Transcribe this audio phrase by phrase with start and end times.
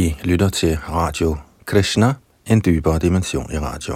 [0.00, 2.14] I lytter til Radio Krishna,
[2.46, 3.94] en dybere dimension i radio.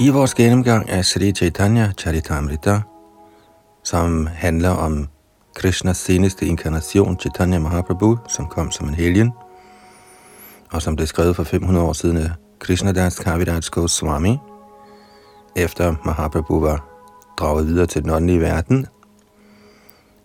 [0.00, 2.80] I vores gennemgang af Sri Chaitanya Charitamrita,
[3.84, 5.08] som handler om
[5.60, 9.32] Krishnas seneste inkarnation, Chaitanya Mahaprabhu, som kom som en helgen,
[10.72, 14.38] og som blev skrevet for 500 år siden af Krishnadas Kaviraj Goswami,
[15.56, 16.84] efter Mahaprabhu var
[17.38, 18.86] draget videre til den åndelige verden,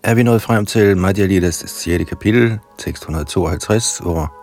[0.03, 2.09] er vi nået frem til Madhya Lidas 6.
[2.09, 4.33] kapitel, tekst 152, hvor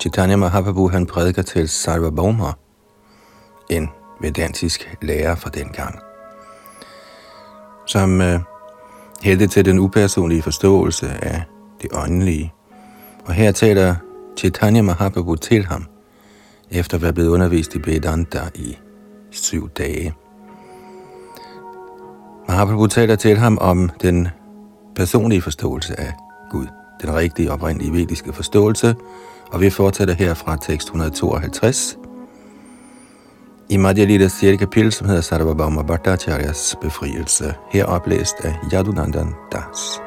[0.00, 2.52] Chaitanya Mahaprabhu han prædiker til Sarvabhauma,
[3.70, 3.88] en
[4.20, 5.98] vedantisk lærer fra den gang,
[7.86, 8.40] som øh,
[9.22, 11.42] hældte til den upersonlige forståelse af
[11.82, 12.52] det åndelige.
[13.24, 13.94] Og her taler
[14.38, 15.86] Chaitanya Mahaprabhu til ham,
[16.70, 18.76] efter at være blevet undervist i Vedanta i
[19.30, 20.14] syv dage.
[22.48, 24.28] Mahaprabhu taler til ham om den
[24.94, 26.12] personlige forståelse af
[26.50, 26.66] Gud,
[27.02, 28.94] den rigtige oprindelige vediske forståelse,
[29.52, 31.98] og vi fortsætter her fra tekst 152,
[33.72, 34.58] i Madhya Lidas 6.
[34.58, 40.00] kapitel, som hedder Sarvabhauma Bhattacharyas befrielse, her oplæst af Yadunandan Das.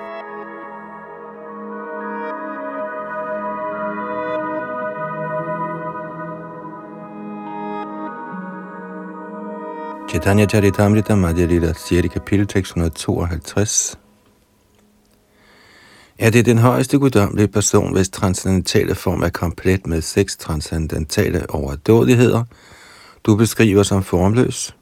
[10.10, 12.14] Chaitanya Charitamrita Madhya Lila 6.
[12.14, 14.00] kapitel, tekst 152.
[16.20, 22.44] Er det den højeste guddommelige person, hvis transcendentale form er komplet med seks transcendentale overdådigheder,
[23.26, 24.76] du beskriver som formløs.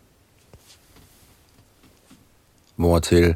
[2.76, 3.36] Hvortil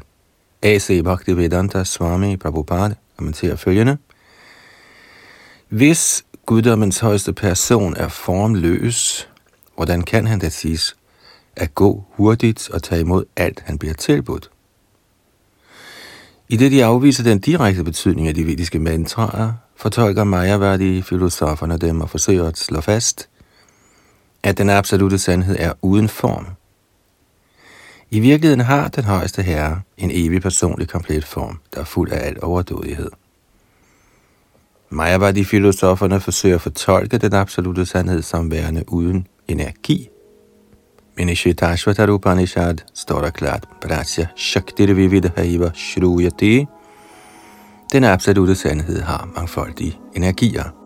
[0.62, 1.02] A.C.
[1.04, 3.98] Bhaktivedanta Swami Prabhupada kommenterer følgende.
[5.68, 9.28] Hvis guddommens højeste person er formløs,
[9.74, 10.96] hvordan kan han da siges
[11.56, 14.50] at gå hurtigt og tage imod alt, han bliver tilbudt?
[16.48, 22.00] I det de afviser den direkte betydning af de vediske mantraer, fortolker Mayavadi filosoferne dem
[22.00, 23.28] og forsøger at slå fast–
[24.42, 26.46] at den absolute sandhed er uden form.
[28.10, 32.26] I virkeligheden har den højeste herre en evig personlig komplet form, der er fuld af
[32.26, 33.10] al overdådighed.
[35.32, 40.08] de filosoferne forsøger at fortolke den absolute sandhed som værende uden energi.
[41.16, 46.66] Men i Shetashvatar Upanishad står der klart, Prasya Shaktir Vividhaiva Shruyati,
[47.92, 50.77] den absolute sandhed har mangfoldige energier.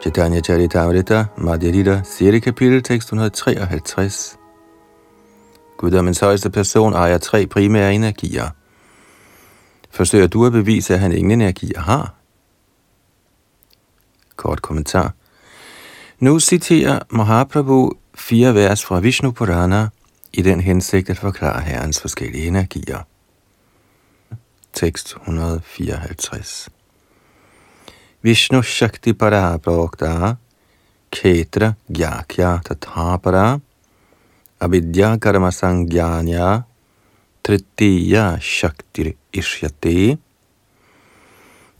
[0.00, 2.40] Chaitanya Charitamrita, Madhya Lita, 6.
[2.40, 4.36] kapitel, tekst 153.
[5.76, 8.48] Guddommens højeste person ejer tre primære energier.
[9.90, 12.14] Forsøger du at bevise, at han ingen energier har?
[14.36, 15.12] Kort kommentar.
[16.18, 19.88] Nu citerer Mahaprabhu fire vers fra Vishnu Purana
[20.32, 22.98] i den hensigt at forklare herrens forskellige energier.
[24.72, 26.79] Tekst 154
[28.22, 30.36] Vishnu Shakti Para Prokta
[31.10, 33.58] Ketra Gyakya Tathapara
[34.60, 36.66] Avidya Karma Sangyanya
[37.42, 40.18] Tritiya Shakti Ishyati.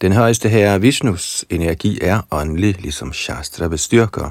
[0.00, 4.30] Den højeste herre Vishnus energi er åndelig, ligesom Shastra bestyrker.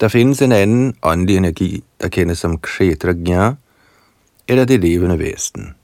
[0.00, 3.54] Der findes en anden åndelig energi, der kendes som Kshetragya,
[4.48, 5.77] eller det levende væsen.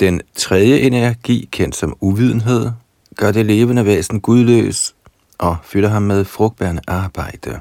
[0.00, 2.70] Den tredje energi, kendt som uvidenhed,
[3.16, 4.94] gør det levende væsen gudløs
[5.38, 7.60] og fylder ham med frugtbærende arbejde.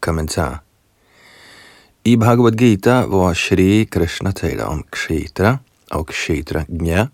[0.00, 0.62] Kommentar
[2.04, 5.56] I Bhagavad Gita, hvor Shri Krishna taler om Kshetra
[5.90, 7.06] og Kshetra Gnya,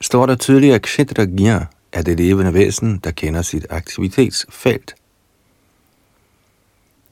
[0.00, 1.60] står der tydeligt, at Kshetra Gnya
[1.92, 4.94] er det levende væsen, der kender sit aktivitetsfelt.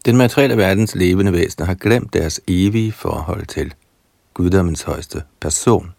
[0.07, 3.75] Den materielle verdens levende væsener har glemt deres evige forhold til
[4.35, 5.95] guddommens højeste person.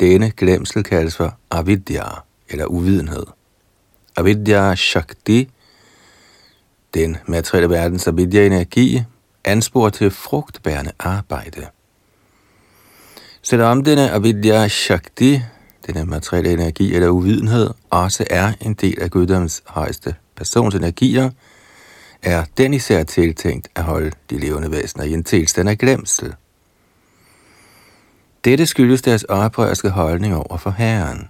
[0.00, 2.04] Denne glemsel kaldes for avidya,
[2.48, 3.26] eller uvidenhed.
[4.16, 5.50] Avidya Shakti,
[6.94, 9.02] den materielle verdens avidya-energi,
[9.44, 11.66] ansporer til frugtbærende arbejde.
[13.42, 15.40] Selvom denne avidya Shakti,
[15.86, 21.30] denne materielle energi eller uvidenhed, også er en del af guddommens højeste persons energier,
[22.22, 26.34] er den især tiltænkt at holde de levende væsener i en tilstand af glemsel.
[28.44, 31.28] Dette skyldes deres oprørske holdning over for Herren.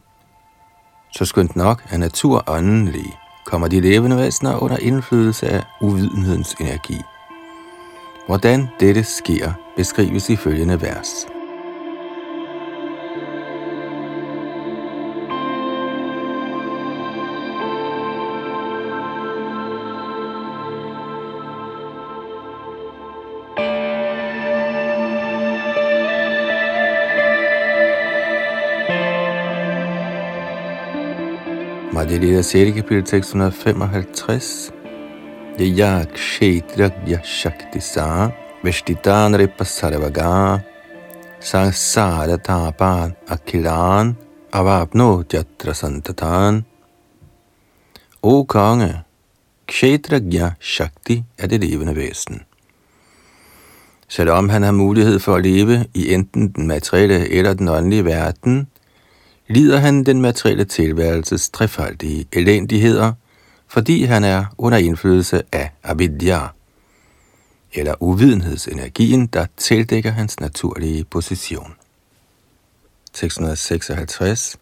[1.14, 7.00] Så skønt nok er natur åndelig, kommer de levende væsener under indflydelse af uvidenhedens energi.
[8.26, 11.26] Hvordan dette sker, beskrives i følgende vers.
[32.18, 32.74] Madhya 6.
[32.74, 34.72] kapitel 655.
[35.54, 38.32] Jeg kshetragya shakti sa
[38.64, 40.58] vishtitan ripa sarvaga
[41.38, 44.16] sangsara tapan akilan
[44.50, 46.64] avapno jatra santatan.
[48.22, 49.04] O konge,
[49.70, 52.42] kshetragya shakti er det levende væsen.
[54.08, 58.66] Selvom han har mulighed for at leve i enten den materielle eller den åndelige verden,
[59.48, 63.12] lider han den materielle tilværelses trefaldige elendigheder,
[63.68, 66.40] fordi han er under indflydelse af avidya,
[67.72, 71.74] eller uvidenhedsenergien, der tildækker hans naturlige position.
[73.14, 74.56] 656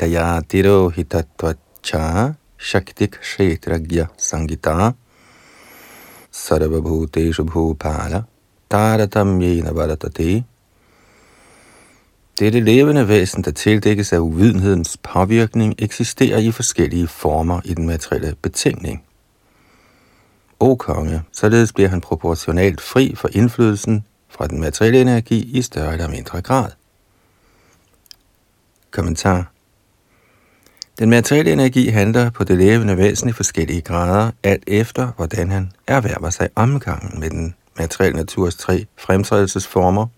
[0.00, 4.92] Dayadiro hitatvacha shaktik shetragya sangita.
[6.30, 8.22] Sarvabhuteshu bhupala
[8.70, 10.44] taratamyena varatate
[12.40, 18.34] dette levende væsen, der tildækkes af uvidenhedens påvirkning, eksisterer i forskellige former i den materielle
[18.42, 19.02] betingning.
[20.60, 25.92] O konge, således bliver han proportionalt fri for indflydelsen fra den materielle energi i større
[25.92, 26.70] eller mindre grad.
[28.90, 29.50] Kommentar
[30.98, 35.72] Den materielle energi handler på det levende væsen i forskellige grader, alt efter hvordan han
[35.86, 40.06] erhverver sig omgangen med den materielle naturs tre fremtrædelsesformer–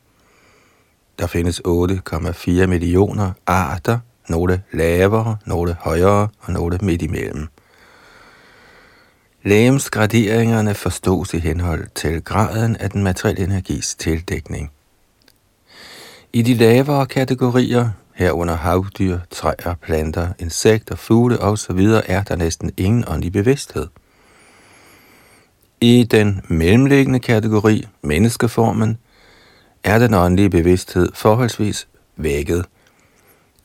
[1.18, 3.98] der findes 8,4 millioner arter,
[4.28, 7.48] nogle lavere, nogle højere og nogle midt imellem.
[9.42, 14.70] Lægemsgraderingerne forstås i henhold til graden af den materielle energis tildækning.
[16.32, 23.04] I de lavere kategorier, herunder havdyr, træer, planter, insekter, fugle osv., er der næsten ingen
[23.08, 23.86] åndelig bevidsthed.
[25.80, 28.98] I den mellemliggende kategori, menneskeformen,
[29.84, 32.64] er den åndelige bevidsthed forholdsvis vækket.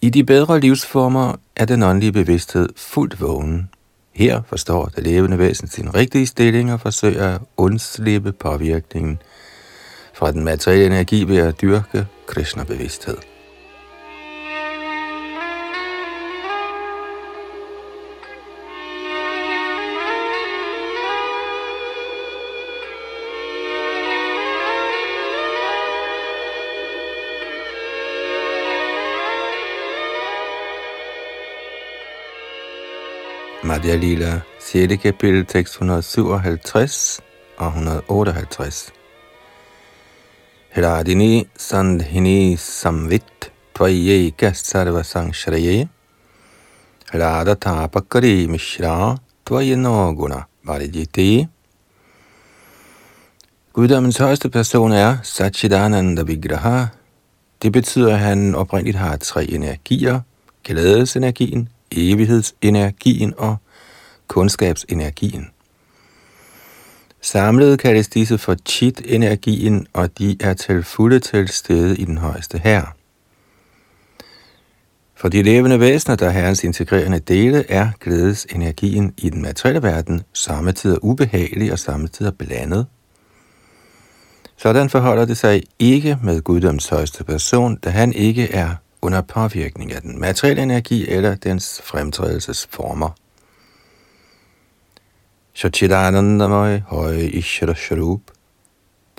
[0.01, 3.69] I de bedre livsformer er den åndelige bevidsthed fuldt vågen.
[4.13, 9.21] Her forstår det levende væsen sin rigtige stilling og forsøger at undslippe påvirkningen
[10.13, 13.17] fra den materielle energi ved at dyrke Krishna-bevidsthed.
[33.73, 34.97] Madhya Lila, 6.
[35.01, 37.21] kapitel, tekst 157
[37.57, 38.91] og 158.
[40.75, 45.87] Hradini sandhini samvit tvayeka sarva sangshraye
[47.13, 51.47] Hrada tapakari mishra tvayeno guna varijiti
[53.73, 56.85] Guddommens højeste person er Satchidananda Vigraha.
[57.61, 60.19] Det betyder, at han oprindeligt har tre energier,
[60.63, 63.57] glædesenergien, evighedsenergien og
[64.27, 65.49] kundskabsenergien.
[67.21, 72.57] Samlet kaldes disse for chit-energien, og de er til fulde til stede i den højeste
[72.57, 72.95] her.
[75.15, 80.21] For de levende væsener, der er herrens integrerende dele, er glædesenergien i den materielle verden
[80.33, 82.85] samtidig ubehagelig og samtidig blandet.
[84.57, 89.93] Sådan forholder det sig ikke med guddoms højeste person, da han ikke er under påvirkning
[89.93, 93.09] af den materielle energi eller dens fremtrædelsesformer.
[95.53, 98.21] Sachidanandamay høj Ishara Sharup,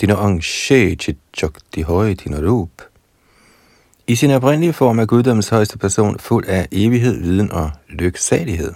[0.00, 2.82] Dino Angshe Chitchakti høj Dino Rup.
[4.06, 8.74] I sin oprindelige form er guddommens højeste person fuld af evighed, viden og lyksalighed.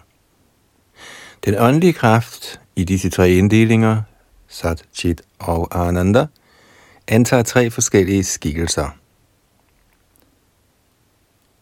[1.45, 4.03] Den åndelige kraft i disse tre inddelinger,
[4.49, 6.27] Sat, Chit og Ananda,
[7.09, 8.88] antager tre forskellige skikkelser–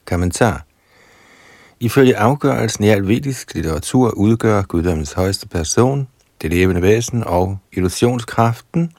[0.06, 0.65] Kommentar.
[1.80, 6.08] Ifølge afgørelsen i alvedisk litteratur udgør guddommens højeste person,
[6.42, 8.92] det levende væsen og illusionskraften,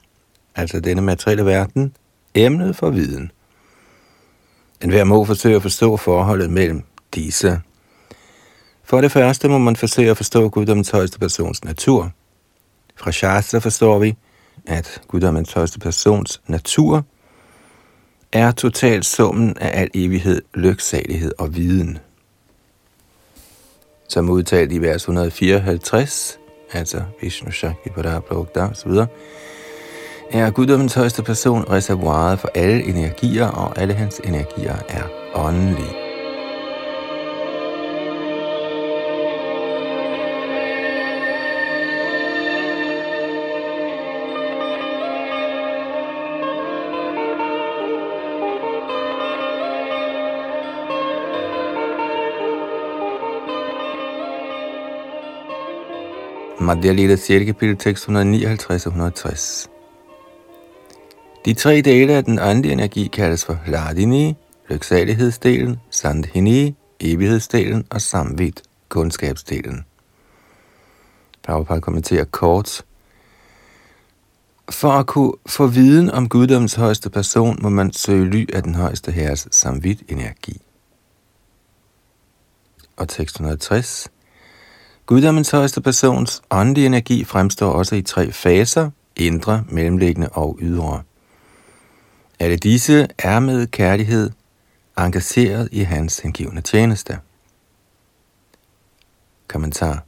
[0.54, 1.96] altså denne materielle verden,
[2.34, 3.30] emnet for viden.
[4.82, 6.82] En hver må forsøge at forstå forholdet mellem
[7.14, 7.60] disse.
[8.84, 12.10] For det første må man forsøge at forstå guddommens højeste persons natur.
[12.96, 14.16] Fra Shastra forstår vi,
[14.66, 17.04] at guddommens højeste persons natur
[18.32, 21.98] er totalt summen af al evighed, lyksalighed og viden.
[24.08, 26.38] Som udtalt i vers 154,
[26.72, 28.90] altså Vishnu Shakti Parabrahma osv.,
[30.30, 35.02] er guddommens højeste person reservoiret for alle energier, og alle hans energier er
[35.34, 36.07] åndelige.
[56.68, 57.46] Madhya Lila 6.
[57.46, 59.70] kapitel, tekst 159 og 160.
[61.44, 64.34] De tre dele af den åndelige energi kaldes for Ladini,
[64.68, 69.84] lyksalighedsdelen, Sandhini, evighedsdelen og Samvit, kundskabsdelen.
[71.42, 72.84] Prabhupada kommenterer kort.
[74.70, 78.74] For at kunne få viden om guddoms højeste person, må man søge ly af den
[78.74, 80.60] højeste herres samvit energi.
[82.96, 84.08] Og tekst 160.
[85.08, 91.02] Guddommens højeste persons åndelige energi fremstår også i tre faser, indre, mellemliggende og ydre.
[92.38, 94.30] Alle disse er med kærlighed
[94.98, 97.18] engageret i hans hengivende tjeneste.
[99.46, 100.04] Kommentar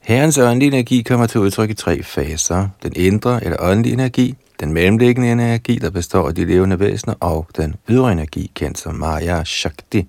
[0.00, 2.68] Herrens åndelige energi kommer til udtryk i tre faser.
[2.82, 7.46] Den indre eller åndelige energi, den mellemliggende energi, der består af de levende væsener, og
[7.56, 10.08] den ydre energi, kendt som Maya Shakti.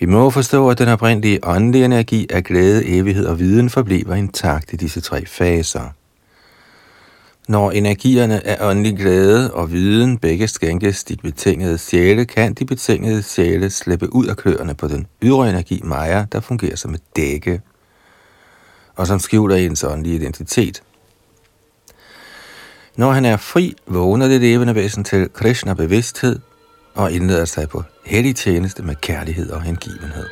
[0.00, 4.72] Vi må forstå, at den oprindelige åndelige energi af glæde, evighed og viden forbliver intakt
[4.72, 5.94] i disse tre faser.
[7.48, 13.22] Når energierne af åndelig glæde og viden begge skænkes de betingede sjæle, kan de betingede
[13.22, 17.60] sjæle slippe ud af kløerne på den ydre energi Maya, der fungerer som et dække,
[18.96, 20.82] og som skjuler ens åndelige identitet.
[22.96, 26.38] Når han er fri, vågner det levende væsen til Krishna-bevidsthed
[26.98, 30.26] og indleder sig på hellig tjeneste med kærlighed og hengivenhed.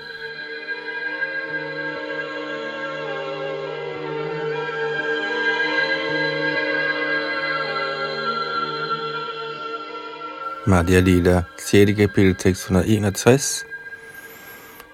[10.66, 11.92] Madhya Lila, 6.
[11.96, 13.64] kapitel, tekst 161.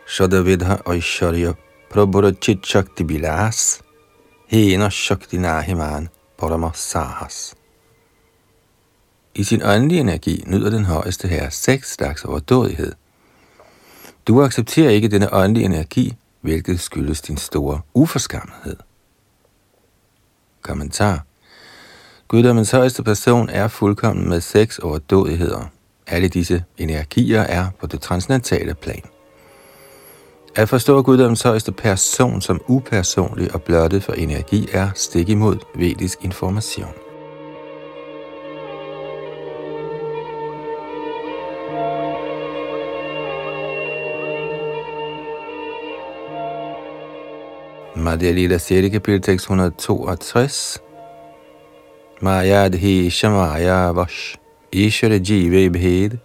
[0.07, 1.53] Shadavidha Aishwarya
[1.91, 3.81] Prabhura Chit Shakti Bilas
[4.49, 7.62] Hena Shakti Nahiman Paramasahas.
[9.35, 12.93] I sin åndelige energi nyder den højeste herre seks slags overdådighed.
[14.27, 18.77] Du accepterer ikke denne åndelige energi, hvilket skyldes din store uforskammethed.
[20.63, 21.25] Kommentar
[22.29, 25.65] Guddommens højeste person er fuldkommen med seks overdådigheder.
[26.07, 29.03] Alle disse energier er på det transcendentale plan.
[30.57, 36.19] At forstå Guddommens højeste person som upersonlig og blottet for energi er stik imod vedisk
[36.25, 37.02] information.
[48.03, 48.91] Madhya Lila 6.
[48.91, 50.79] kapitel tekst 162.
[52.21, 54.37] Maya dhi shamaya vash
[54.73, 56.19] ishara jive bhed.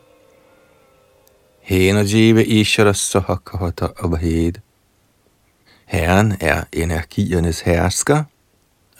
[1.61, 4.53] Hena jive ishara sahakahata abhed.
[5.85, 8.23] Herren er energiernes hersker,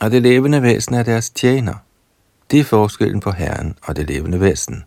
[0.00, 1.74] og det levende væsen er deres tjener.
[2.50, 4.84] Det er forskellen på Herren og det levende væsen.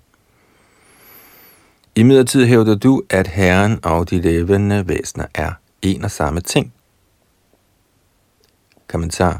[1.96, 6.74] I midlertid hævder du, at Herren og de levende væsener er en og samme ting.
[8.92, 9.40] Kommentar.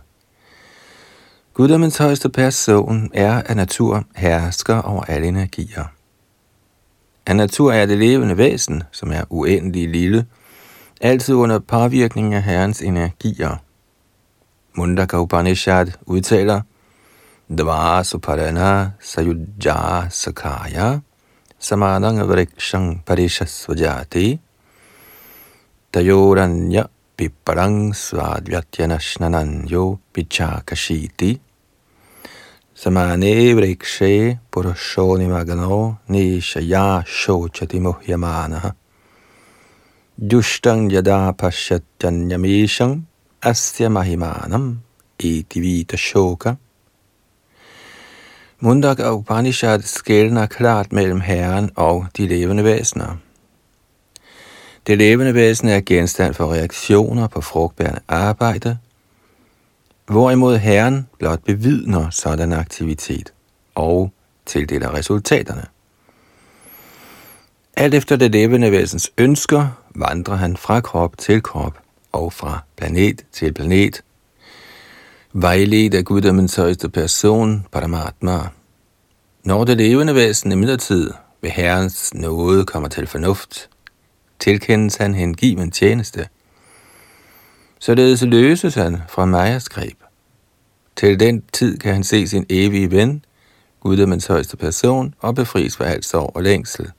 [1.54, 5.86] Guddommens højeste person er af natur hersker over alle energier.
[7.26, 10.26] Af natur er det levende væsen, som er uendelig lille,
[11.02, 13.58] altid under påvirkning af Herrens energier.
[14.74, 16.62] Mundaka Upanishad udtaler,
[17.58, 21.00] Dvara Suparana Sayujja Sakaya
[21.60, 24.40] Samadang Vrikshang Parishasvajati
[25.94, 26.84] Tayoranya
[27.18, 29.68] Piparang svadvyatyanashnanan
[30.14, 31.40] pichakashiti
[32.76, 38.74] samane vrikshe purushoni magano nishaya shochati muhyamanaha
[40.20, 43.02] Dushtang yada pashatyanyamishang
[43.42, 44.78] asya mahimanam
[45.18, 46.58] iti vita shoka.
[48.62, 53.18] Mundaka Upanishad skældner klart mellem Herren og de levende væsener.
[54.88, 58.78] Det levende væsen er genstand for reaktioner på frugtbærende arbejde,
[60.06, 63.34] hvorimod Herren blot bevidner sådan aktivitet
[63.76, 64.12] og
[64.46, 65.66] tildeler resultaterne.
[67.78, 71.80] Alt efter det levende væsens ønsker vandrer han fra krop til krop
[72.12, 74.04] og fra planet til planet,
[75.34, 78.40] vejledt af guddommens højeste person, Paramatma,
[79.44, 81.12] Når det levende væsen imidlertid
[81.42, 83.70] ved Herrens nåde kommer til fornuft,
[84.42, 86.28] tilkendes han hengiven tjeneste.
[87.80, 89.98] Således løses han fra Majas greb.
[90.96, 93.26] Til den tid kan han se sin evige ven,
[93.80, 96.92] Guddommens højeste person, og befries fra alt sorg og længsel.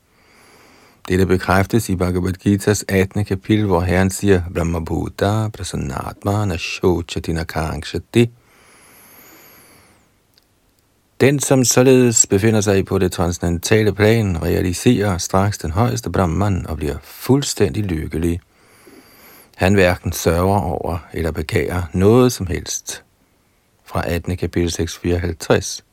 [1.08, 3.24] Dette bekræftes i Bhagavad Gita's 18.
[3.24, 8.30] kapitel, hvor Herren siger, Brahma Buddha Prasannatma Nashochatina Kangshati.
[11.22, 16.76] Den, som således befinder sig på det transcendentale plan, realiserer straks den højeste Brahman og
[16.76, 18.40] bliver fuldstændig lykkelig.
[19.56, 23.02] Han hverken sørger over eller begærer noget som helst.
[23.84, 24.36] Fra 18.
[24.36, 25.84] kapitel 654.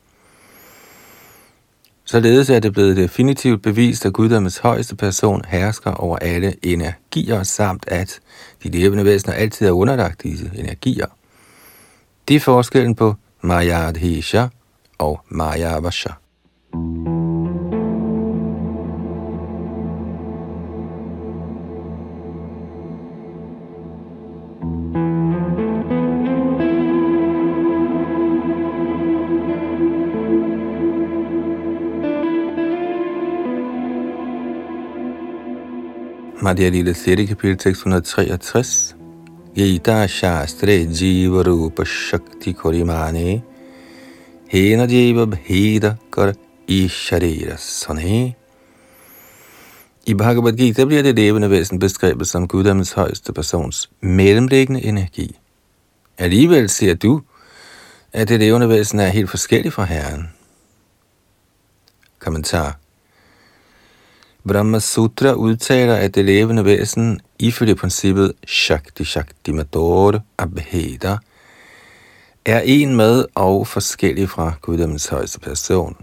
[2.05, 7.83] Således er det blevet definitivt bevist, at guddommens højeste person hersker over alle energier, samt
[7.87, 8.19] at
[8.63, 11.07] de levende væsener altid er underlagt disse energier.
[12.27, 14.47] Det er forskellen på Mayadhisha
[14.99, 16.13] og Mayavasha.
[36.41, 37.27] Madhya Lila 6.
[37.27, 38.95] kapitel 663.
[39.55, 43.48] Gita Shastre Jiva Shakti Korimane
[44.49, 46.33] Hena Jiva Bheda Kar
[46.67, 48.35] i sharira sanhe.
[50.05, 55.39] I Bhagavad Gita bliver det levende væsen beskrevet som guddommens højeste persons mellemliggende energi.
[56.17, 57.21] Alligevel ser du,
[58.13, 60.29] at det levende væsen er helt forskelligt fra Herren.
[62.19, 62.77] Kommentar
[64.47, 71.17] Brahma Sutra udtaler, at det levende væsen ifølge princippet Shakti Shakti Mador Abheda
[72.45, 75.97] er en med og forskellig fra guddommens højeste person.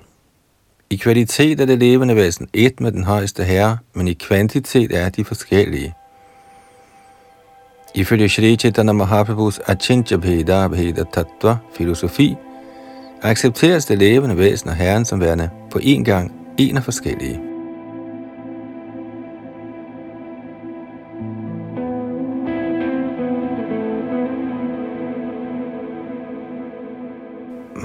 [0.91, 5.09] I kvalitet er det levende væsen et med den højeste herre, men i kvantitet er
[5.09, 5.95] de forskellige.
[7.95, 12.37] Ifølge Shri Chaitanya Mahaprabhus Achintya Bheda Bheda Tattva filosofi,
[13.23, 17.56] accepteres det levende væsen og Herren som værende på en gang en af forskellige.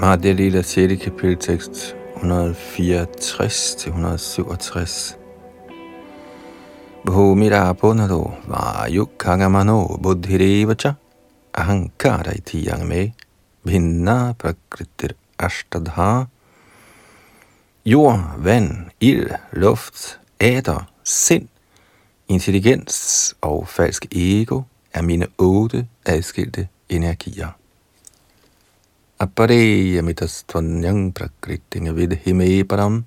[0.02, 0.98] Madhya Lila 6.
[0.98, 5.14] kapitel tekst 164-167.
[7.06, 10.96] Bhumira punado vayu kangamano buddhirevacha
[11.54, 13.12] ahankara iti yangme
[13.64, 16.26] bhinna prakritir ashtadha
[17.84, 21.48] Jord, vand, ild, luft, æder, sind,
[22.28, 24.62] intelligens og falsk ego
[24.94, 27.61] er mine otte adskilte energier
[29.22, 33.04] apareyamitastvanyang prakritinga vidhime param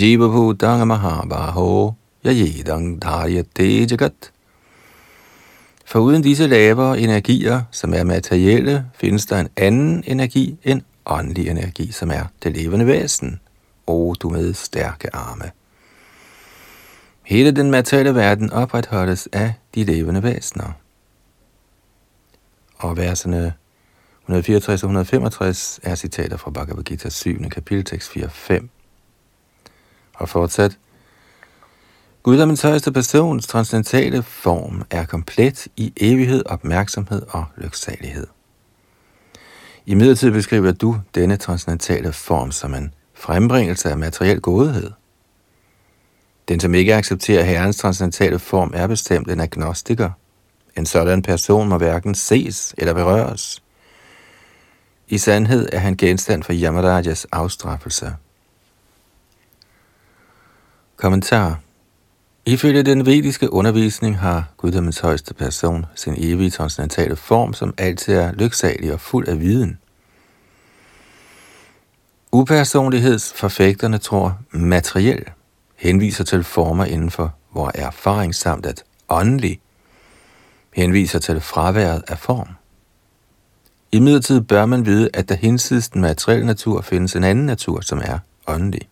[0.00, 4.30] jivabhutang mahabaho yajidang dharyate jagat.
[5.84, 11.48] For uden disse lavere energier, som er materielle, findes der en anden energi, en åndelig
[11.48, 13.40] energi, som er det levende væsen.
[13.86, 15.50] O du med stærke arme.
[17.22, 20.72] Hele den materielle verden opretholdes af de levende væsener.
[22.78, 23.52] Og verserne
[24.24, 27.48] 164 og 165 er citater fra Bhagavad Gita 7.
[27.50, 28.66] kapitel, tekst 4-5.
[30.14, 30.78] Og fortsat,
[32.22, 38.26] Guddommens højeste persons transcendentale form er komplet i evighed, opmærksomhed og lyksalighed.
[39.86, 44.90] I midlertid beskriver du denne transcendentale form som en frembringelse af materiel godhed.
[46.48, 50.10] Den, som ikke accepterer Herrens transcendentale form, er bestemt en agnostiker.
[50.76, 53.63] En sådan person må hverken ses eller berøres.
[55.08, 58.16] I sandhed er han genstand for Yamarajas afstraffelse.
[60.96, 61.60] Kommentar
[62.46, 68.32] Ifølge den vediske undervisning har guddommens højeste person sin evige transcendentale form, som altid er
[68.32, 69.78] lyksalig og fuld af viden.
[72.32, 75.24] Upersonlighedsforfægterne tror materiel
[75.76, 79.60] henviser til former inden for vor erfaring samt at åndelig
[80.72, 82.48] henviser til fraværet af form.
[83.94, 87.80] I midlertid bør man vide, at der hinsides den materielle natur findes en anden natur,
[87.80, 88.88] som er åndelig.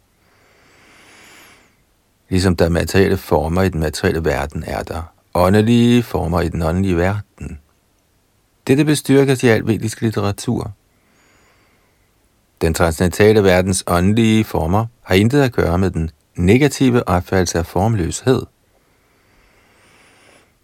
[2.28, 5.02] Ligesom der materielle former i den materielle verden, er der
[5.34, 7.58] åndelige former i den åndelige verden.
[8.66, 10.72] Dette bestyrkes i al vedisk litteratur.
[12.60, 18.42] Den transcendentale verdens åndelige former har intet at gøre med den negative opfattelse af formløshed.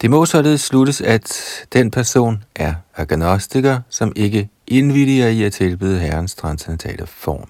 [0.00, 5.98] Det må således sluttes, at den person er agnostiker, som ikke indvilliger i at tilbyde
[5.98, 7.48] Herrens transcendentale form.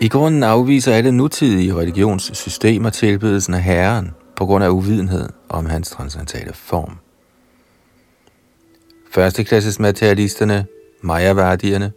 [0.00, 5.90] I grunden afviser alle nutidige religionssystemer tilbedelsen af Herren på grund af uvidenhed om hans
[5.90, 6.98] transcendentale form.
[9.10, 10.66] Førsteklasses materialisterne
[11.02, 11.92] Mayavardierne,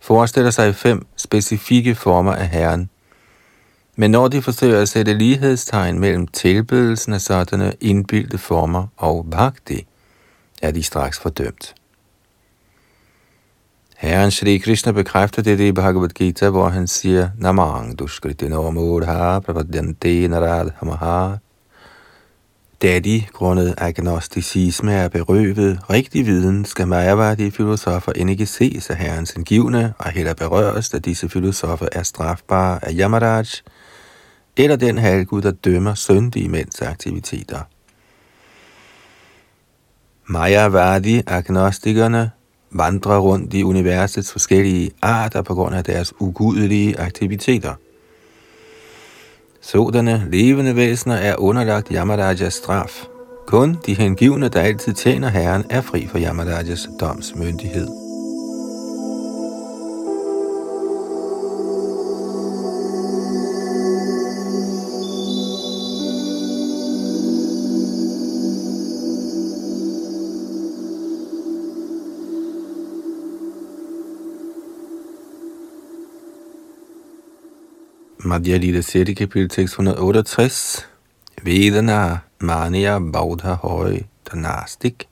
[0.00, 2.90] forestiller sig fem specifikke former af Herren,
[3.96, 9.86] men når de forsøger at sætte lighedstegn mellem tilbedelsen af sådanne indbildte former og bhakti,
[10.62, 11.74] er de straks fordømt.
[13.96, 19.38] Herren Shri Krishna bekræfter det i Bhagavad Gita, hvor han siger, Namang duskriti no mudha
[20.28, 21.36] narad hamaha.
[22.84, 28.96] Da de, grundet agnosticisme, er berøvet rigtig viden, skal Mayavadi filosofer end ikke ses af
[28.96, 33.44] herrens indgivende, og heller berøres, da disse filosofer er strafbare af Yamaraj,
[34.56, 37.60] eller den halvgud, der dømmer syndige mænds aktiviteter.
[40.26, 42.30] Mayavadi, agnostikerne,
[42.70, 47.74] vandrer rundt i universets forskellige arter på grund af deres ugudelige aktiviteter.
[49.66, 53.04] Sådanne levende væsener er underlagt Yamarajas straf.
[53.46, 58.03] Kun de hengivne, der altid tjener Herren, er fri for Yamarajas domsmyndighed.
[78.24, 79.14] Madhya Lila 6.
[79.14, 80.86] kapitel 668.
[81.42, 84.00] Vedana Mania Baudha Høj
[84.32, 85.08] Danastik.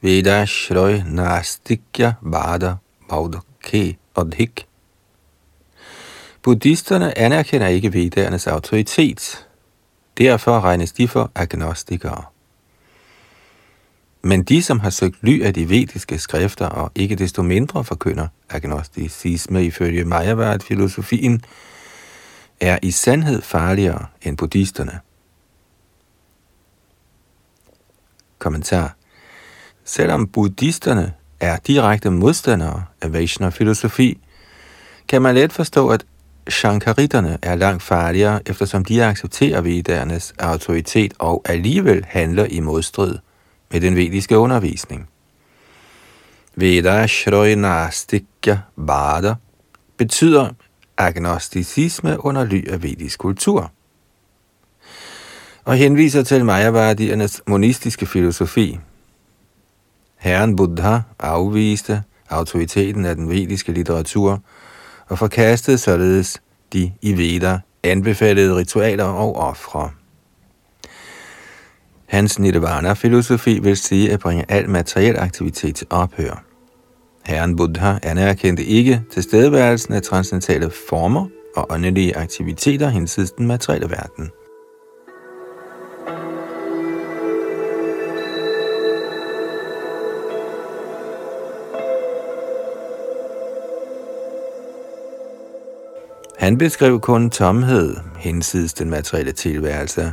[0.00, 2.76] Veda Shrøj Nastikya Bada
[3.62, 4.66] Ke Odhik.
[6.42, 9.46] Buddhisterne anerkender ikke vedernes autoritet.
[10.18, 12.24] Derfor regnes de for agnostikere.
[14.22, 18.28] Men de, som har søgt ly af de vediske skrifter og ikke desto mindre forkynder
[18.50, 21.42] agnosticisme ifølge Mayavad-filosofien,
[22.60, 25.00] er i sandhed farligere end buddhisterne.
[28.38, 28.96] Kommentar.
[29.84, 34.18] Selvom buddhisterne er direkte modstandere af Vaishnava-filosofi,
[35.08, 36.04] kan man let forstå, at
[36.50, 43.18] Shankariterne er langt farligere, eftersom de accepterer vedernes autoritet og alligevel handler i modstrid
[43.70, 45.08] med den vediske undervisning.
[46.54, 47.54] Veda Shroy
[48.86, 49.34] Bada
[49.96, 50.50] betyder
[51.00, 53.72] agnosticisme under ly af vedisk kultur
[55.64, 58.78] og henviser til Majavadiernes monistiske filosofi.
[60.16, 64.40] Herren Buddha afviste autoriteten af den vediske litteratur
[65.08, 69.90] og forkastede således de i Veda anbefalede ritualer og ofre.
[72.06, 76.49] Hans nirvana-filosofi vil sige at bringe al materiel aktivitet til ophør.
[77.24, 84.30] Herren Buddha anerkendte ikke tilstedeværelsen af transcendentale former og åndelige aktiviteter hinsides den materielle verden.
[96.38, 100.12] Han beskrev kun tomhed hinsides den materielle tilværelse.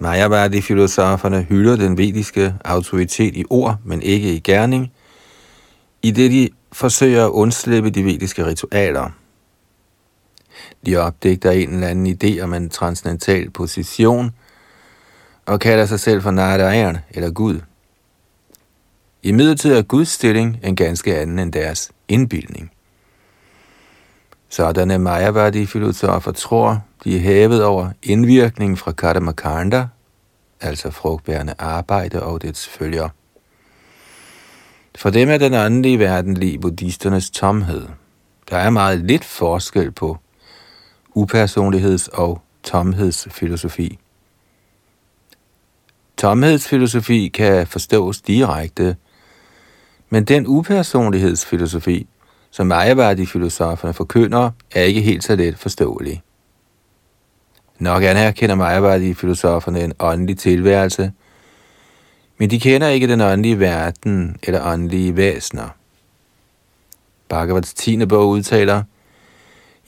[0.00, 4.90] Mayavadi-filosoferne hylder den vediske autoritet i ord, men ikke i gerning–
[6.04, 9.10] i det de forsøger at undslippe de vediske ritualer.
[10.86, 14.30] De opdægter en eller anden idé om en transcendental position
[15.46, 17.60] og kalder sig selv for Narayan eller Gud.
[19.22, 22.70] I midlertid er Guds stilling en ganske anden end deres indbildning.
[24.48, 29.32] Sådanne Mayavadi-filosofer tror, de er hævet over indvirkningen fra Karma
[30.60, 33.08] altså frugtbærende arbejde og dets følger.
[34.96, 37.88] For dem er den åndelige verden lige buddhisternes tomhed.
[38.50, 40.18] Der er meget lidt forskel på
[41.16, 43.98] upersonligheds- og tomhedsfilosofi.
[46.16, 48.96] Tomhedsfilosofi kan forstås direkte,
[50.10, 52.06] men den upersonlighedsfilosofi,
[52.50, 56.22] som Mayavadi-filosoferne forkynder, er ikke helt så let forståelig.
[57.78, 61.12] Nok anerkender Mayavadi-filosoferne en åndelig tilværelse–
[62.38, 65.68] men de kender ikke den åndelige verden eller åndelige væsener.
[67.28, 68.06] Bhagavats 10.
[68.06, 68.82] bog udtaler,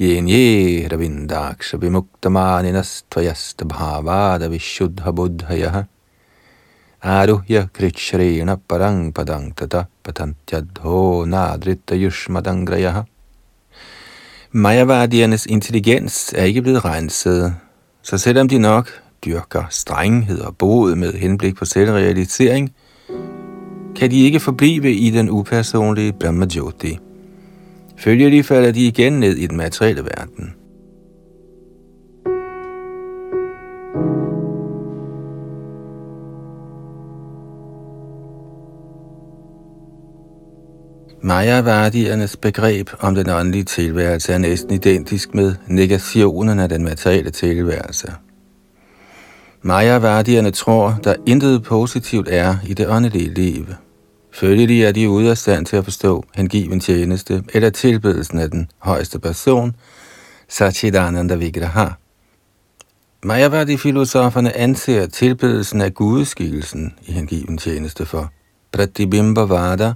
[0.01, 5.87] Yen ye ravindaksha vimuktamaninas tvayasta bhavada vishuddha buddhaya
[7.03, 13.07] aruhya krichrena parang padang tata patantyadho nadritta yushmadangrayaha.
[14.53, 17.55] Mayavadiernes intelligens er ikke blevet renset,
[18.03, 18.91] så selvom de nok
[19.25, 22.73] dyrker strenghed og bod med henblik på selvrealisering,
[23.97, 26.99] kan de ikke forblive i den upersonlige Brahmajyoti.
[27.99, 30.55] Følger de falder de igen ned i den materielle verden.
[41.23, 48.13] Mayavadiernes begreb om den åndelige tilværelse er næsten identisk med negationen af den materielle tilværelse.
[49.67, 53.67] Mayavadierne tror, der intet positivt er i det åndelige liv.
[54.33, 58.71] Følgelig er de ude af stand til at forstå hengiven tjeneste eller tilbedelsen af den
[58.79, 59.77] højeste person,
[60.49, 61.89] Satchidananda Vigraha.
[63.25, 68.33] Mayavadi-filosoferne anser tilbedelsen af gudeskikkelsen i hengiven tjeneste for
[68.73, 69.95] Pratibimba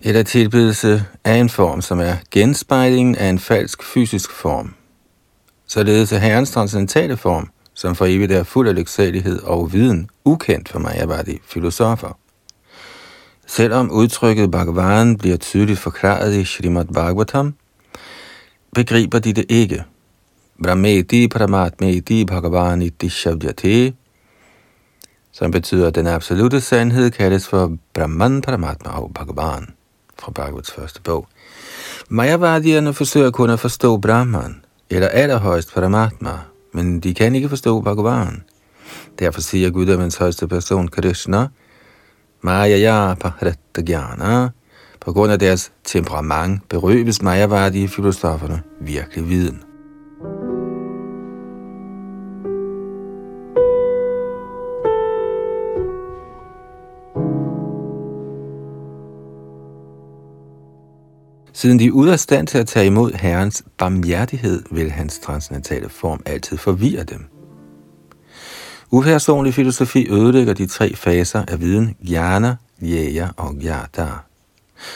[0.00, 4.74] eller tilbedelse af en form, som er genspejlingen af en falsk fysisk form.
[5.66, 10.68] Således er Herrens transcendentale form, som for evigt er fuld af lyksalighed og viden, ukendt
[10.68, 12.18] for Mayavadi filosofer.
[13.46, 17.54] Selvom udtrykket Bhagavan bliver tydeligt forklaret i Srimad Bhagavatam,
[18.74, 19.84] begriber de det ikke.
[20.62, 23.92] Brahmeti Paramatmeti Bhagavan Shabdyate,
[25.32, 29.74] som betyder, at den absolute sandhed kaldes for Brahman Paramatma og Bhagavan
[30.18, 31.26] fra Bhagavats første bog.
[32.08, 36.38] Mayavadierne forsøger kun at forstå Brahman, eller allerhøjst Paramatma,
[36.74, 38.42] men de kan ikke forstå Bhagavan.
[39.18, 41.48] Derfor siger Guddommens højeste person Krishna,
[42.40, 44.48] Maya Pahretta
[45.00, 49.73] på grund af deres temperament berøves Mayavadi filosoferne virkelig viden.
[61.56, 65.88] Siden de er ude af stand til at tage imod Herrens barmhjertighed, vil hans transcendentale
[65.88, 67.24] form altid forvirre dem.
[68.90, 74.08] Upersonlig filosofi ødelægger de tre faser af viden, jnana, jæger og jada.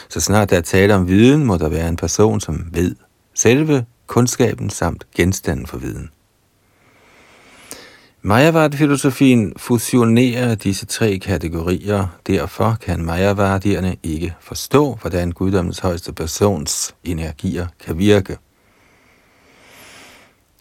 [0.09, 2.95] Så snart der er tale om viden, må der være en person, som ved
[3.33, 6.09] selve kundskaben samt genstanden for viden.
[8.21, 17.67] Mayavadi-filosofien fusionerer disse tre kategorier, derfor kan Mayavadierne ikke forstå, hvordan guddommens højeste persons energier
[17.85, 18.37] kan virke.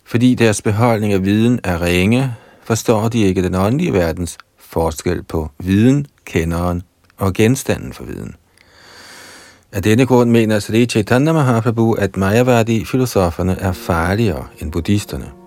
[0.05, 5.51] Fordi deres beholdning af viden er ringe, forstår de ikke den åndelige verdens forskel på
[5.59, 6.83] viden, kenderen
[7.17, 8.35] og genstanden for viden.
[9.73, 15.38] Af denne grund mener Sri Chaitanya Mahaprabhu, at Mayavadi-filosoferne er farligere end buddhisterne.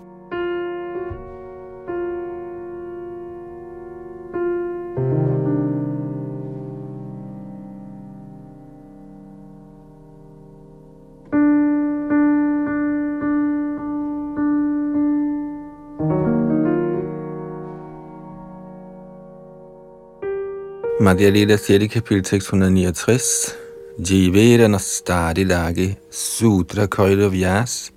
[21.02, 21.88] Madhya Lila 6.
[21.88, 23.56] kapitel 669,
[23.98, 27.90] Jivedana Nastadi Sutra Koira Vyas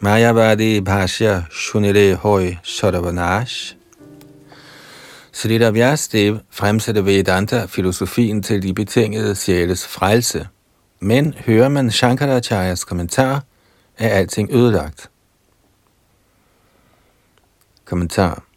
[0.00, 3.74] Mayavadi Bhashya Shunire Hoy Sharavanash
[5.32, 10.48] Srila Vyasdev fremsætter Vedanta filosofien til de betingede sjæles frelse,
[11.00, 13.44] men hører man Shankaracharyas kommentar,
[13.98, 15.10] er alting ødelagt.
[17.84, 18.51] Kommentar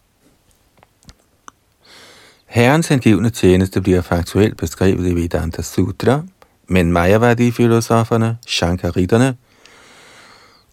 [2.56, 6.22] Herrens hengivne tjeneste bliver faktuelt beskrevet i Vedanta Sutra,
[6.68, 9.36] men Mayavadi-filosoferne, Shankaritterne,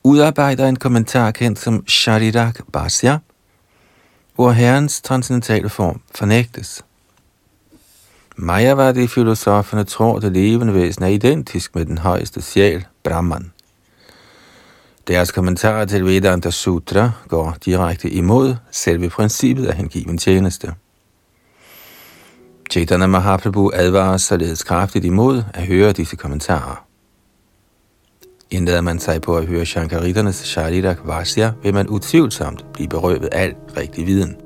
[0.05, 3.19] udarbejder en kommentar kendt som Sharirak Bhasya,
[4.35, 6.85] hvor herrens transcendentale form fornægtes.
[8.37, 13.53] Mayavadi-filosoferne tror, at det levende væsen er identisk med den højeste sjæl, Brahman.
[15.09, 20.75] Deres kommentarer til Vedanta Sutra går direkte imod selve princippet af hengiven tjeneste.
[22.71, 26.87] Chaitanya Mahaprabhu advarer således kraftigt imod at høre disse kommentarer.
[28.51, 33.55] Indlader man sig på at høre Shankariternes Sharidak Vasya, vil man utvivlsomt blive berøvet al
[33.77, 34.37] rigtig viden.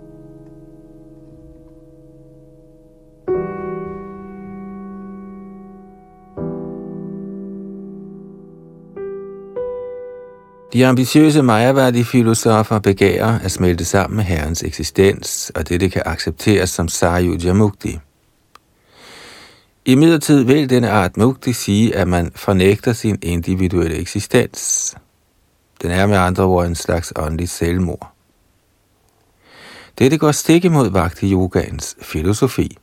[10.73, 16.71] De ambitiøse majaværdige filosofer begærer at smelte sammen med Herrens eksistens, og dette kan accepteres
[16.71, 17.99] som Sayuja Mukti.
[19.89, 24.95] I midlertid vil denne art mukti sige, at man fornægter sin individuelle eksistens.
[25.83, 28.13] Den er med andre ord en slags åndelig selvmord.
[29.99, 32.77] Dette går stik imod Bhakti Yogaens filosofi.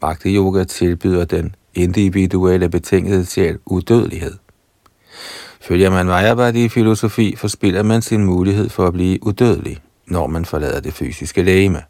[0.00, 4.34] Bhakti Yoga tilbyder den individuelle betingede sjæl udødelighed.
[5.60, 10.80] Følger man Mayavadi filosofi, forspiller man sin mulighed for at blive udødelig, når man forlader
[10.80, 11.82] det fysiske lægeme.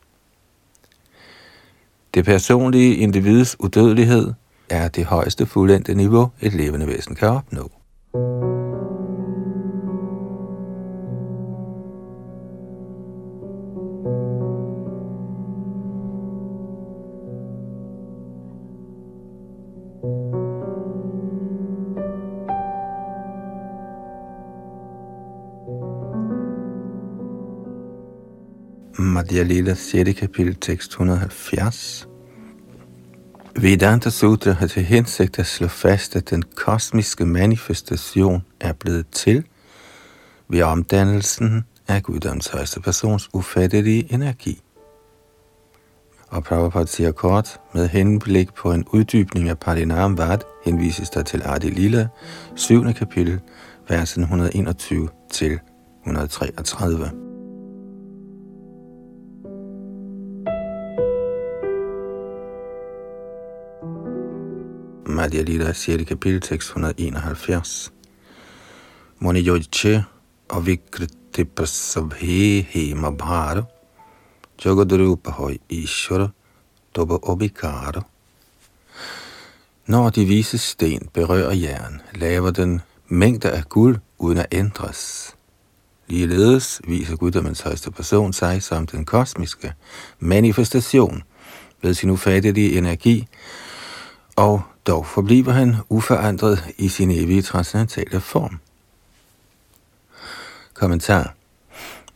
[2.18, 4.33] Det personlige individs udødelighed
[4.70, 7.70] er det højeste fuldendte niveau, et levende væsen kan opnå.
[28.98, 30.20] Madhya Lila 6.
[30.20, 32.08] kapitel, tekst 170.
[33.61, 39.44] Vedanta Sutra har til hensigt at slå fast, at den kosmiske manifestation er blevet til
[40.49, 44.61] ved omdannelsen af Guddoms højeste persons ufattelige energi.
[46.29, 51.42] Og Prabhupada siger kort, med henblik på en uddybning af Parinam Vat, henvises der til
[51.44, 52.09] Adi Lila,
[52.57, 52.92] 7.
[52.92, 53.40] kapitel,
[53.88, 55.59] versen 121 til
[56.03, 57.28] 133.
[65.18, 66.04] Madhya Lila, 6.
[66.04, 67.92] kapitel, tekst 171.
[69.18, 69.50] Moni
[70.48, 73.64] og Vikriti prasabhe hema bhara
[74.64, 76.28] jagadrupa høj ishvara
[76.94, 78.02] doba obikara.
[79.87, 85.35] Når de vise sten berører jern, laver den mængder af guld uden at ændres.
[86.07, 89.74] Ligeledes viser guddommens højeste person sig som den kosmiske
[90.18, 91.22] manifestation
[91.83, 93.26] ved sin ufattelige energi,
[94.37, 98.59] og dog forbliver han uforandret i sin evige transcendentale form.
[100.74, 101.35] Kommentar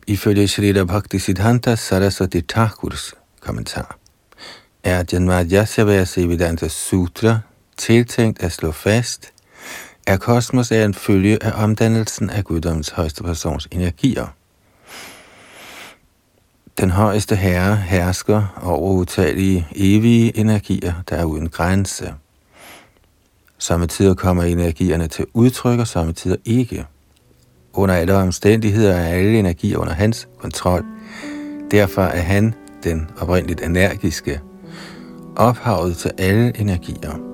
[0.06, 3.98] Ifølge Shrita Bhakti Siddhanta Saraswati Thakurs kommentar
[4.82, 5.84] er Janmadhyasya
[6.26, 7.38] Vedanta Sutra
[7.76, 9.32] tiltænkt at slå fast,
[10.06, 14.26] at kosmos er en følge af omdannelsen af guddommens højeste persons energier.
[16.78, 22.14] Den højeste herre hersker over utallige evige energier, der er uden grænse.
[23.62, 26.86] Samtidig kommer energierne til udtryk, og samtidig ikke.
[27.72, 30.84] Under alle omstændigheder er alle energier under hans kontrol.
[31.70, 34.40] Derfor er han den oprindeligt energiske,
[35.36, 37.31] ophavet til alle energier.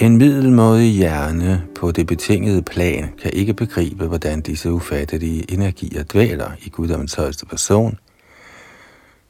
[0.00, 6.50] En middelmådig hjerne på det betingede plan kan ikke begribe, hvordan disse ufattelige energier dvæler
[6.62, 7.98] i Guddoms højeste person,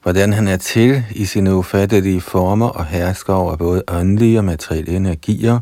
[0.02, 4.96] hvordan han er til i sine ufattelige former og hersker over både åndelige og materielle
[4.96, 5.60] energier,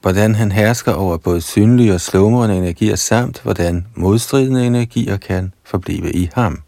[0.00, 6.12] hvordan han hersker over både synlige og slumrende energier, samt hvordan modstridende energier kan forblive
[6.12, 6.62] i ham.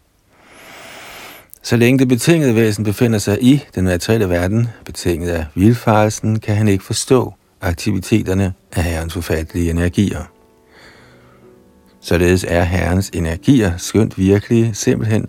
[1.67, 6.55] Så længe det betingede væsen befinder sig i den materielle verden, betinget af vilfarelsen, kan
[6.55, 10.31] han ikke forstå aktiviteterne af herrens ufattelige energier.
[12.01, 15.27] Således er herrens energier skønt virkelige simpelthen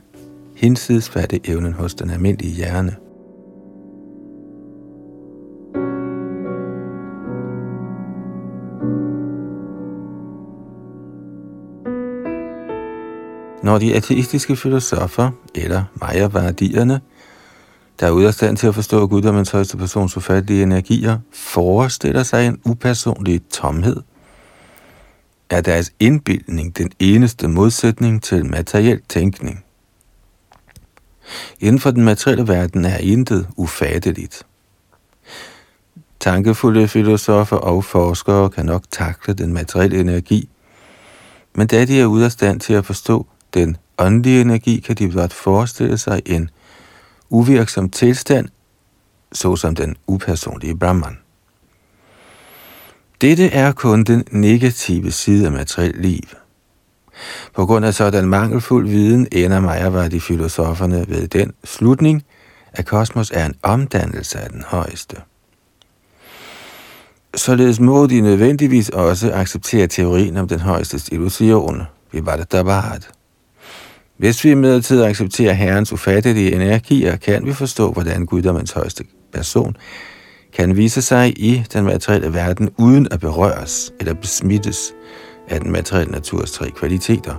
[0.56, 1.10] hinsides
[1.44, 2.96] evnen hos den almindelige hjerne.
[13.68, 17.00] Når de ateistiske filosofer, eller mayavardierne,
[18.00, 22.46] der er ude af stand til at forstå guddommens højeste persons ufattelige energier, forestiller sig
[22.46, 23.96] en upersonlig tomhed,
[25.50, 29.64] er deres indbildning den eneste modsætning til materiel tænkning.
[31.60, 34.46] Inden for den materielle verden er intet ufatteligt.
[36.20, 40.48] Tankefulde filosofer og forskere kan nok takle den materielle energi,
[41.54, 45.08] men da de er ude af stand til at forstå den åndelige energi, kan de
[45.08, 46.50] blot forestille sig en
[47.30, 48.48] uvirksom tilstand,
[49.32, 51.18] såsom den upersonlige Brahman.
[53.20, 56.22] Dette er kun den negative side af materiel liv.
[57.54, 62.24] På grund af sådan mangelfuld viden ender de filosoferne ved den slutning,
[62.72, 65.16] at kosmos er en omdannelse af den højeste.
[67.34, 72.62] Således må de nødvendigvis også acceptere teorien om den højeste illusion, vi var det der
[72.62, 72.98] var
[74.18, 79.76] hvis vi imidlertid accepterer Herrens ufattelige energier, kan vi forstå, hvordan guddommens højeste person
[80.52, 84.92] kan vise sig i den materielle verden uden at berøres eller besmittes
[85.48, 87.34] af den materielle naturs tre kvaliteter.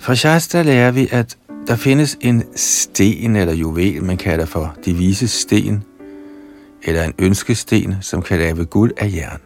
[0.00, 1.36] Fra Shasta lærer vi, at
[1.68, 5.84] der findes en sten eller juvel, man kalder for de vise sten,
[6.82, 9.40] eller en ønskesten, som kan lave guld af jern.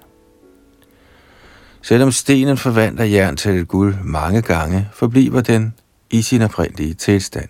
[1.82, 5.74] Selvom stenen forvandler jern til et guld mange gange, forbliver den
[6.10, 7.48] i sin oprindelige tilstand.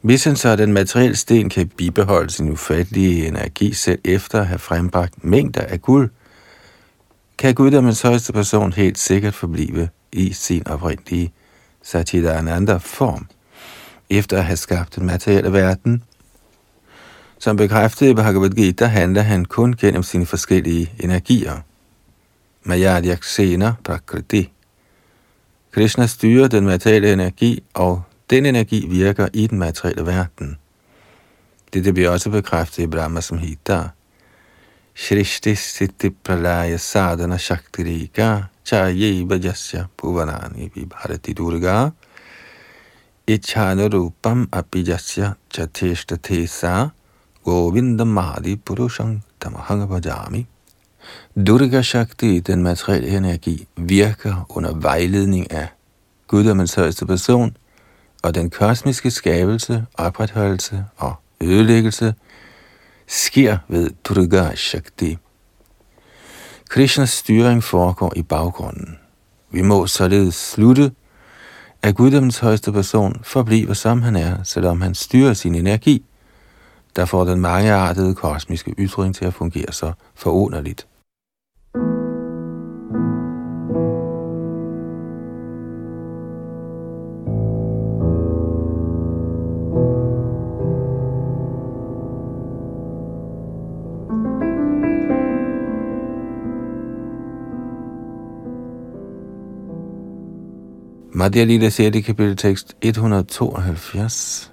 [0.00, 5.24] Hvis en sådan materiel sten kan bibeholde sin ufattelige energi selv efter at have frembragt
[5.24, 6.10] mængder af guld,
[7.38, 11.32] kan guddommens højeste person helt sikkert forblive i sin oprindelige
[11.86, 13.26] Satchidananda form,
[14.10, 16.02] efter at have skabt den materielle verden.
[17.38, 21.60] Som bekræftet i Bhagavad Gita handler han kun gennem sine forskellige energier.
[22.62, 24.52] Mayadyaksena Prakriti.
[25.72, 30.56] Krishna styrer den materielle energi, og den energi virker i den materielle verden.
[31.74, 33.82] Det bliver også bekræftet i Brahma Samhita.
[34.94, 41.92] Shrishti Siddhi Pralaya Sadhana Shaktirika Bhajasya Bhuvanani Vibharati Durga
[43.26, 46.90] Ichanarupam Apijasya Chateshta Sa
[47.44, 50.46] Govindam Mahadi Purushang Tamahangabhajami
[51.36, 55.68] Durga Shakti, den materielle energi, virker under vejledning af
[56.26, 57.56] guddommens højeste person,
[58.22, 62.14] og den kosmiske skabelse, opretholdelse og ødelæggelse
[63.06, 65.18] sker ved Durga Shakti.
[66.68, 68.98] Krishnas styring foregår i baggrunden.
[69.50, 70.92] Vi må således slutte,
[71.82, 76.04] at guddommens højeste person forbliver som han er, selvom han styrer sin energi,
[76.96, 80.86] der får den mangeartede kosmiske ytring til at fungere så forunderligt.
[101.26, 102.06] Madhya Lila 6.
[102.06, 104.50] kapitel tekst 172.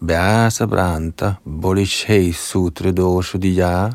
[0.00, 3.90] Vyasa Branta Bolishei Sutra Doshudiya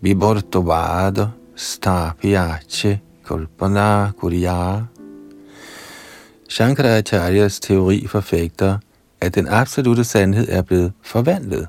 [0.00, 4.88] Viborto Vado Stapiace Kolpana Kuriya
[6.48, 8.78] Shankaracharyas teori forfægter,
[9.20, 11.68] at den absolute sandhed er blevet forvandlet.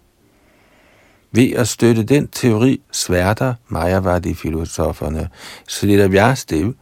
[1.32, 5.30] Ved at støtte den teori sværter Majavadi-filosoferne
[5.68, 6.74] Srila Vyastev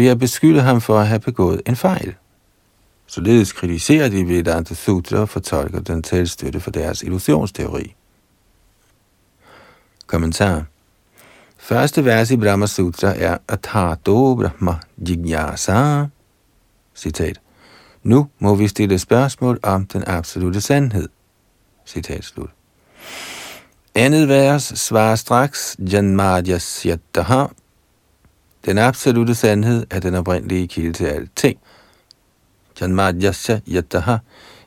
[0.00, 2.14] ved at beskylde ham for at have begået en fejl.
[3.06, 7.94] Således kritiserer de Vedanta Sutra og fortolker den til støtte for deres illusionsteori.
[10.06, 10.64] Kommentar
[11.58, 14.74] Første vers i Brahma Sutra er Atato Brahma
[15.08, 16.06] Jignasa.
[16.94, 17.40] Citat.
[18.02, 21.08] Nu må vi stille spørgsmål om den absolute sandhed.
[21.86, 22.50] Citat slut.
[23.94, 27.46] Andet vers svarer straks Janmadya Syataha
[28.64, 31.58] den absolute sandhed er den oprindelige kilde til alting.
[32.80, 34.16] Janmadhyasya yataha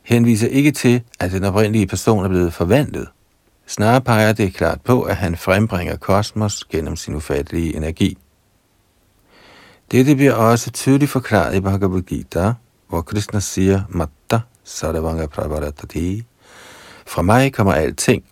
[0.03, 3.07] henviser ikke til, at den oprindelige person er blevet forvandlet.
[3.67, 8.17] Snarere peger det klart på, at han frembringer kosmos gennem sin ufattelige energi.
[9.91, 12.53] Dette bliver også tydeligt forklaret i Bhagavad Gita,
[12.89, 16.23] hvor Krishna siger, Matta Sadavanga Prabharatati.
[17.07, 18.23] Fra mig kommer alting.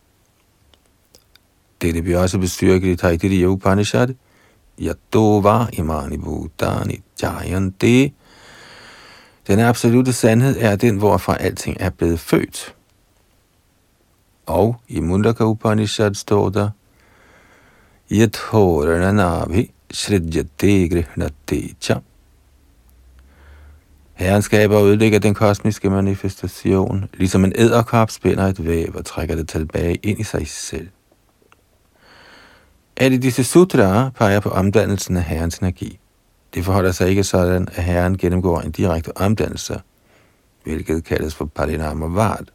[1.81, 4.07] Dette bliver også bestyrket i Taitiriya Upanishad,
[4.79, 8.13] Yatova imani bhutani jayanti.
[9.47, 12.75] Den absolute sandhed er den, hvorfra alting er blevet født.
[14.45, 16.69] Og i Mundaka Upanishad står der,
[18.11, 21.95] Yathorana nabhi shridjate grihnate cha.
[24.13, 29.35] Herren skaber og ødelægger den kosmiske manifestation, ligesom en æderkop spænder et væv og trækker
[29.35, 30.87] det tilbage ind i sig selv.
[33.01, 35.99] Alle disse sutraer peger på omdannelsen af herrens energi.
[36.53, 39.81] Det forholder sig ikke sådan, at herren gennemgår en direkte omdannelse,
[40.63, 42.45] hvilket kaldes for parinama vard.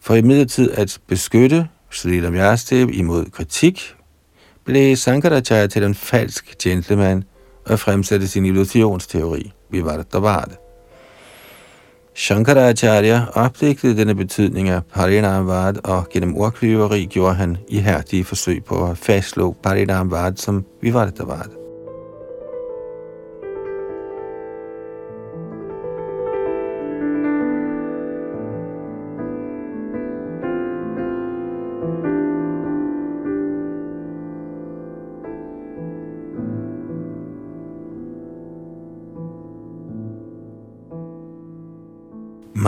[0.00, 3.94] For i at beskytte Srila Vyastev imod kritik,
[4.64, 7.24] blev Sankaracharya til en falsk gentleman
[7.66, 10.54] og fremsatte sin illusionsteori, Vivartavada.
[12.14, 18.98] Shankaracharya opdægtede denne betydning af Parinamvad, og gennem ordklyveri gjorde han ihærdige forsøg på at
[18.98, 21.61] fastslå Parinamvad som Vivartavad.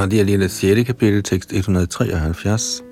[0.05, 0.85] Madhya Lila 6.
[0.87, 2.83] kapitel, tekst 173.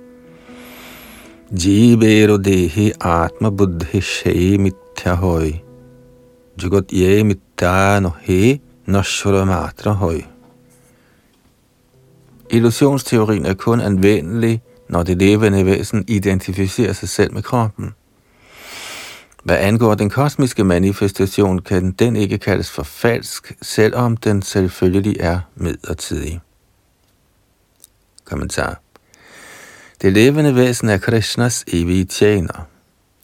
[1.50, 5.60] Jivero dehi atma buddhi shei mithya hoy.
[6.56, 10.22] Jugot ye mithya no he nashura matra hoy.
[12.50, 17.92] Illusionsteorien er kun anvendelig, når det levende væsen identificerer sig selv med kroppen.
[19.44, 25.40] Hvad angår den kosmiske manifestation, kan den ikke kaldes for falsk, selvom den selvfølgelig er
[25.56, 26.40] midlertidig.
[28.32, 28.80] Kommentar.
[30.02, 32.66] Det levende væsen er Krishnas evige tjener.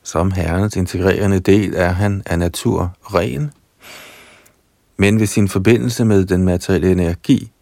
[0.03, 3.51] Som herrens integrerende del er han af natur ren,
[4.97, 7.53] men ved sin forbindelse med den materielle energi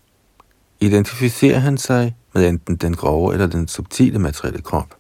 [0.81, 4.97] identificerer han sig med enten den grove eller den subtile materielle krop.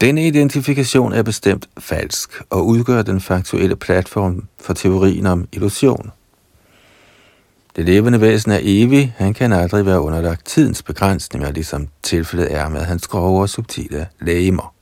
[0.00, 6.10] Denne identifikation er bestemt falsk og udgør den faktuelle platform for teorien om illusion.
[7.76, 12.68] Det levende væsen er evig, han kan aldrig være underlagt tidens begrænsninger, ligesom tilfældet er
[12.68, 14.74] med hans grove og subtile lægemer.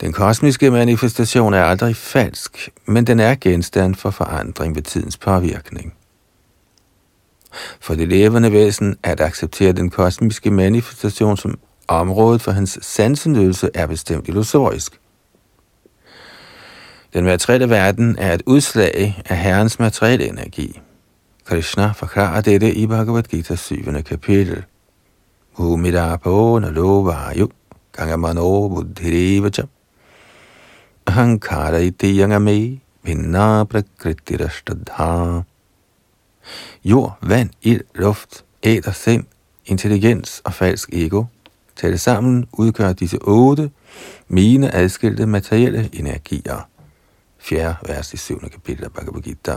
[0.00, 5.94] Den kosmiske manifestation er aldrig falsk, men den er genstand for forandring ved tidens påvirkning.
[7.80, 11.58] For det levende væsen at acceptere den kosmiske manifestation som
[11.88, 15.00] området for hans sansenydelse er bestemt illusorisk.
[17.14, 20.80] Den materielle verden er et udslag af Herrens materielle energi.
[21.46, 24.02] Krishna forklarer dette i Bhagavad Gita 7.
[24.02, 24.64] kapitel.
[25.58, 27.48] Umidapo nalovayu
[27.92, 29.62] gangamano buddhirevacha
[31.06, 35.44] ahankara iti yangame vinna prakriti prakritirashtadha.
[36.84, 39.24] Jord, vand, ild, luft, æder, sind,
[39.66, 41.24] intelligens og falsk ego–
[41.76, 43.70] Talt sammen udgør disse otte
[44.28, 46.68] mine adskilte materielle energier.
[47.38, 47.74] 4.
[47.86, 48.40] vers i 7.
[48.40, 49.56] kapitel af Bhagavad Gita.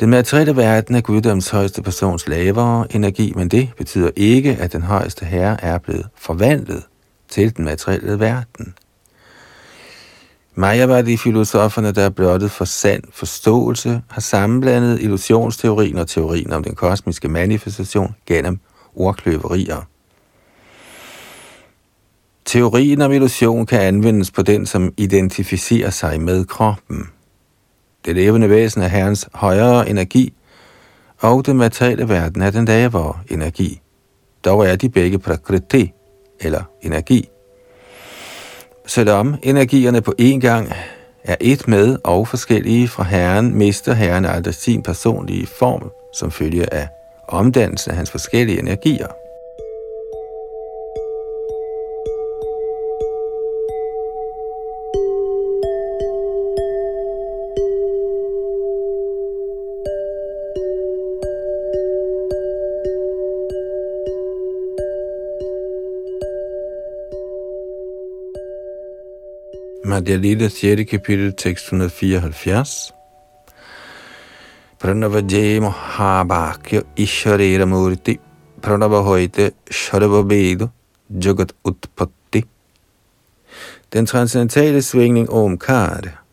[0.00, 4.82] Den materielle verden er guddoms højeste persons lavere energi, men det betyder ikke, at den
[4.82, 6.82] højeste herre er blevet forvandlet
[7.28, 8.74] til den materielle verden.
[10.54, 16.52] Maja var de filosoferne, der er blottet for sand forståelse, har sammenblandet illusionsteorien og teorien
[16.52, 18.58] om den kosmiske manifestation gennem
[18.94, 19.88] ordkløverier.
[22.44, 27.08] Teorien om illusion kan anvendes på den, som identificerer sig med kroppen.
[28.04, 30.32] Det levende væsen er herrens højere energi,
[31.18, 33.80] og den materielle verden er den lavere energi.
[34.44, 35.92] Dog er de begge prakriti,
[36.40, 37.28] eller energi,
[38.86, 40.72] Selvom energierne på én gang
[41.24, 46.74] er et med og forskellige fra Herren, mister Herren aldrig sin personlige form som følge
[46.74, 46.88] af
[47.28, 49.08] omdannelsen af hans forskellige energier.
[69.84, 70.84] Madhya Lila, 6.
[70.90, 72.92] kapitel, tekst 174.
[74.78, 78.18] Pranavaje Mahabhakya Isharera Murti
[78.62, 80.68] Pranavahoite Sharavabedu
[81.10, 82.44] Jagat Utpatti
[83.92, 86.24] Den transcendentale svingning Omkar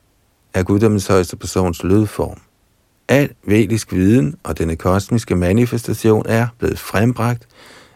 [0.53, 2.41] er guddommens højeste persons lydform.
[3.07, 7.47] Al vedisk viden og denne kosmiske manifestation er blevet frembragt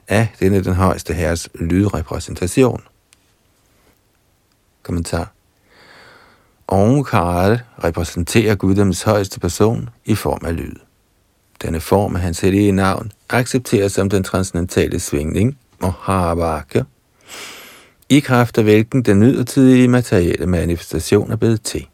[0.07, 2.81] af denne den højeste herres lydrepræsentation.
[4.83, 5.34] Kommentar
[6.67, 10.75] Onkar repræsenterer guddoms højeste person i form af lyd.
[11.61, 16.83] Denne form af hans hellige navn accepteres som den transcendentale svingning, Mahabhaka,
[18.09, 21.87] i kraft af hvilken den midlertidige materielle manifestation er blevet til.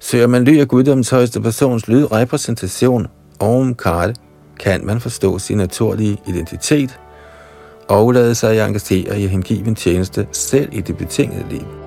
[0.00, 3.06] Søger man ly af guddoms højeste persons lydrepræsentation,
[3.40, 4.14] Omkar,
[4.60, 7.00] kan man forstå sin naturlige identitet
[7.88, 11.81] og lade sig engagere i hengiven tjeneste selv i det betingede liv.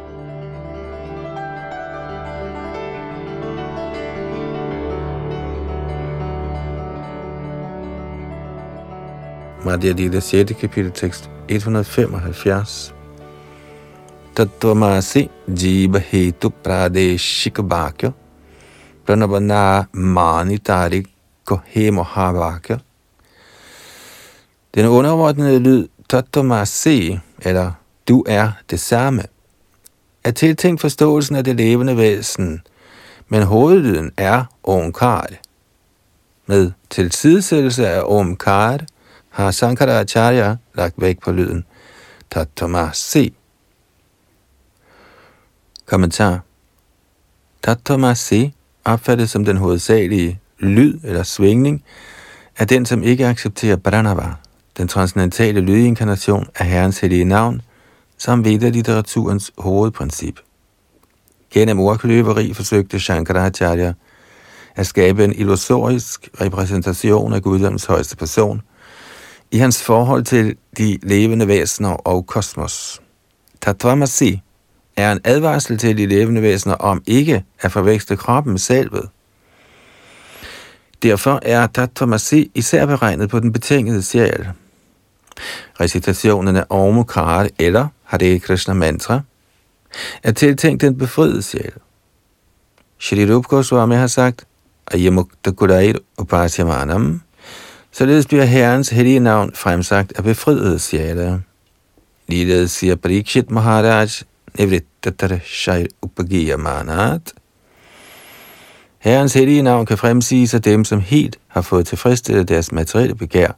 [9.65, 10.53] Madhya Lila 6.
[10.61, 12.93] kapitel tekst 175.
[14.35, 18.11] Tattvamasi jiva hetu pradeshika bhakya
[19.05, 21.05] pranabana manitari
[21.45, 22.77] kohe mohabhakya.
[24.75, 27.71] Den underordnede lyd Tattvamasi, eller
[28.07, 29.23] du er det samme,
[30.23, 32.61] er tiltænkt forståelsen af det levende væsen,
[33.29, 35.27] men hovedlyden er Omkar.
[36.45, 38.79] Med tilsidesættelse af Omkar
[39.35, 41.65] har Sankaracharya lagt væk på lyden
[42.31, 43.33] Tatamasi.
[45.85, 46.39] Kommentar
[47.63, 48.53] Tatamasi
[48.85, 51.83] opfattes som den hovedsagelige lyd eller svingning
[52.57, 54.33] af den, som ikke accepterer Pranava,
[54.77, 57.61] den transcendentale lydinkarnation af Herrens hellige navn,
[58.17, 60.39] som Veda-litteraturens hovedprincip.
[61.51, 63.93] Gennem ordkløveri forsøgte Shankaracharya
[64.75, 68.61] at skabe en illusorisk repræsentation af guddoms højeste person
[69.55, 73.01] i hans forhold til de levende væsener og kosmos.
[73.61, 74.41] Tatvamasi
[74.95, 79.09] er en advarsel til de levende væsener om ikke at forveksle kroppen med selvet.
[81.03, 84.47] Derfor er Tatvamasi især beregnet på den betingede sjæl.
[85.79, 87.05] Recitationen af Om
[87.59, 89.21] eller Hare Krishna Mantra
[90.23, 91.73] er tiltænkt den befriede sjæl.
[92.99, 94.47] Shri Rup Goswami har sagt,
[94.91, 97.21] Ayamukta Kudair Upasyamanam,
[97.97, 101.41] således bliver Herrens hellige navn fremsagt af befriede sjæle.
[102.27, 104.09] Ligeledes siger Parikshit Maharaj,
[104.59, 107.33] Nivrittatar Shair Upagiyamanat,
[109.05, 113.51] Herrens hellige navn kan fremsiges af dem, som helt har fået tilfredsstillet deres materielle begær,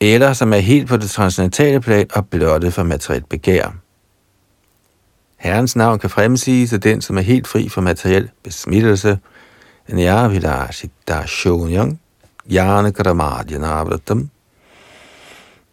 [0.00, 3.74] eller som er helt på det transcendentale plan og blottet for materielt begær.
[5.36, 9.18] Herrens navn kan fremsiges af den, som er helt fri for materiel besmittelse,
[9.92, 12.00] Nyarvidashitashonyang,
[12.50, 14.30] Jnanakramadyanavratam.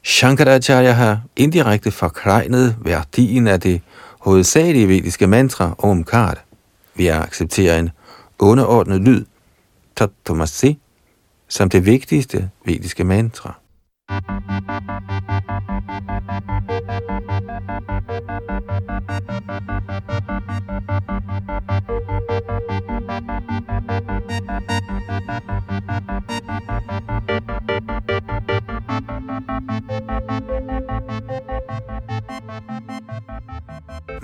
[0.03, 3.81] Shankaracharya har indirekte forklejnet værdien af det
[4.19, 6.37] hovedsagelige vediske mantra Omkar
[6.95, 7.89] ved at acceptere en
[8.39, 9.25] underordnet lyd,
[9.95, 10.79] Tattvamasi,
[11.47, 13.53] som det vigtigste vediske mantra.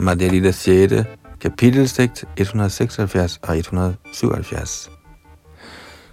[0.05, 0.93] Madhya 6.
[1.41, 4.91] kapitelstigt 176 og 177.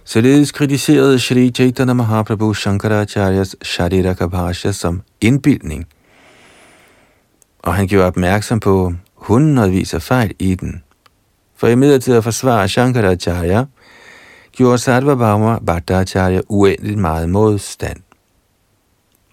[0.03, 5.85] Således kritiserede Shri Chaitanya Mahaprabhu Shankaracharyas Shariraka som indbildning,
[7.59, 10.83] og han gjorde opmærksom på hundredvis af fejl i den.
[11.55, 13.65] For i midlertid at forsvare Shankaracharya,
[14.51, 17.99] gjorde Sarvabhauma Bhattacharya uendeligt meget modstand.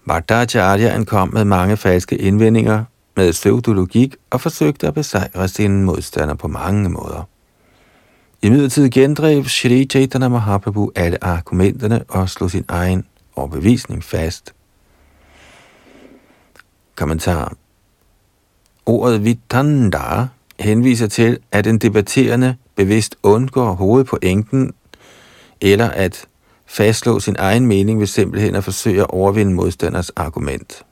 [0.07, 2.83] Bhattacharya ankom med mange falske indvendinger
[3.15, 7.27] med pseudologik og forsøgte at besejre sine modstandere på mange måder.
[8.41, 13.05] I midlertid gendrev Shri Chaitanya Mahaprabhu alle argumenterne og slog sin egen
[13.35, 14.53] overbevisning fast.
[16.95, 17.53] Kommentar
[18.85, 20.27] Ordet vitanda
[20.59, 24.73] henviser til, at en debatterende bevidst undgår hovedpointen,
[25.61, 26.25] eller at
[26.65, 30.85] fastslå sin egen mening ved simpelthen at forsøge at overvinde modstanders argument.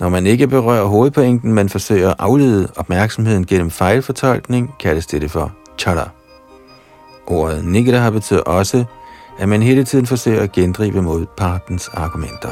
[0.00, 5.52] Når man ikke berører hovedpointen, men forsøger at aflede opmærksomheden gennem fejlfortolkning, kaldes det for
[5.78, 6.10] chara.
[7.26, 8.84] Ordet nigra betyder også,
[9.38, 12.48] at man hele tiden forsøger at gendrive mod partens argumenter.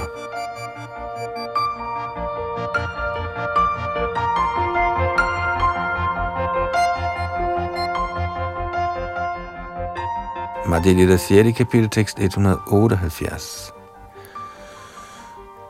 [10.69, 11.59] Madhya 6.
[11.59, 13.76] kapitel tekst 178.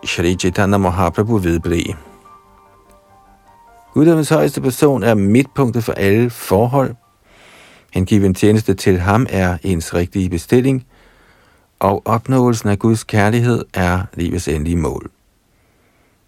[0.06, 1.94] Shri Chaitanya Mahaprabhu vedblev.
[3.94, 6.94] Guddommens højeste person er midtpunktet for alle forhold.
[7.92, 10.86] Hengiven tjeneste til ham er ens rigtige bestilling,
[11.78, 15.10] og opnåelsen af Guds kærlighed er livets endelige mål.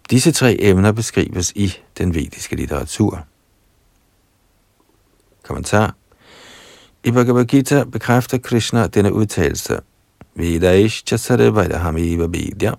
[0.09, 3.23] Disse tre emner beskrives i den vediske litteratur.
[5.43, 5.95] Kommentar
[7.03, 9.79] I Bhagavad Gita bekræfter Krishna denne udtalelse.
[10.35, 12.71] Vedaish chasare vaidahamiva vidya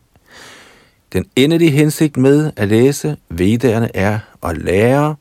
[1.13, 5.15] den endelige hensigt med at læse vedderne er at lære,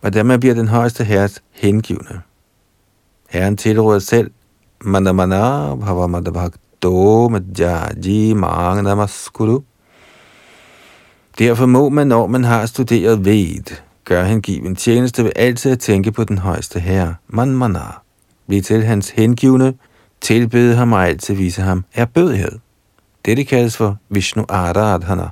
[0.00, 2.20] hvordan man bliver den højeste herres hengivende.
[3.30, 4.30] Herren tilråder selv,
[4.80, 9.60] Mandamana Bhavamadabhakto Madhyaji Magnamaskuru.
[11.38, 16.12] Derfor må man, når man har studeret ved, gøre hengiven tjeneste ved altid at tænke
[16.12, 17.80] på den højeste herre, Manmana.
[18.48, 19.74] Bliv til hans hengivne,
[20.20, 22.58] tilbede ham og altid vise ham erbødighed.
[23.26, 25.28] Dette kaldes for Vishnu Aradhana.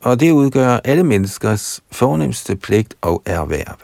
[0.00, 3.76] Og det udgør alle menneskers fornemmeste pligt og erhverv.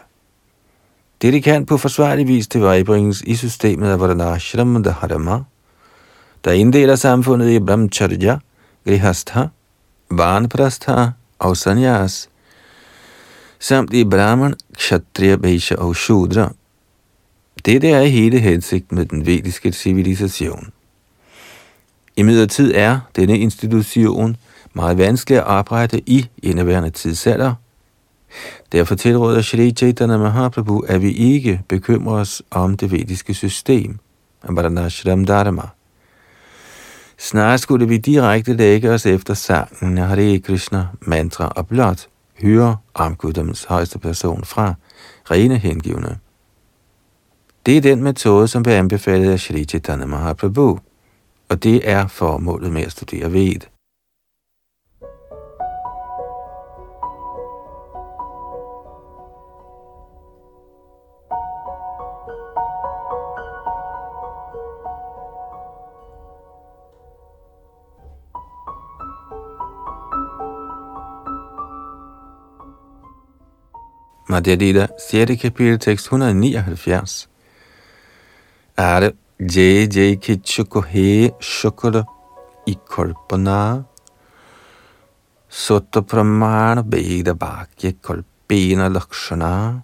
[1.23, 5.39] Dette kan på forsvarlig vis tilvejebringes i systemet af Varanashram Dharma,
[6.45, 8.39] der inddeler samfundet i Brahmacharya,
[8.85, 9.45] Grihastha,
[10.11, 11.07] Vanprastha
[11.39, 12.29] og Sanyas,
[13.59, 16.53] samt i Brahman, Kshatriya, Vaishya og Shudra.
[17.65, 20.73] Dette er hele hensigt med den vediske civilisation.
[22.17, 24.37] I midlertid er denne institution
[24.75, 27.55] meget vanskelig at oprette i indeværende tidsalder.
[28.73, 33.99] Derfor tilråder Shri Chaitanya Mahaprabhu, at vi ikke bekymrer os om det vediske system,
[34.43, 35.63] Ambaranashram Dharma.
[37.19, 42.09] Snarere skulle vi direkte lægge os efter sangen Hare Krishna mantra og blot
[42.43, 44.75] høre om Guddoms højeste person fra
[45.31, 46.19] rene hengivne.
[47.67, 50.79] Det er den metode, som bliver anbefalet af Shri Chaitanya Mahaprabhu,
[51.49, 53.61] og det er formålet med at studere ved.
[74.29, 75.41] Madhya Lila, 6.
[75.41, 77.29] kapitel, tekst 179.
[78.77, 82.05] Er JJ Jai Kichuko He Shukra
[82.67, 83.85] i Kolpana
[85.51, 89.83] Sutta Pramana Veda Bhakya Kolpena Lakshana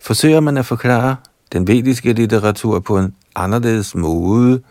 [0.00, 1.16] Forsøger man at forklare
[1.52, 4.62] den vediske litteratur på en anderledes måde,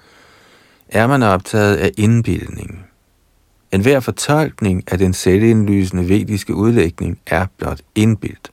[0.88, 2.86] er man optaget af indbildning.
[3.72, 8.52] En hver fortolkning af den selvindlysende vediske udlægning er blot indbildt.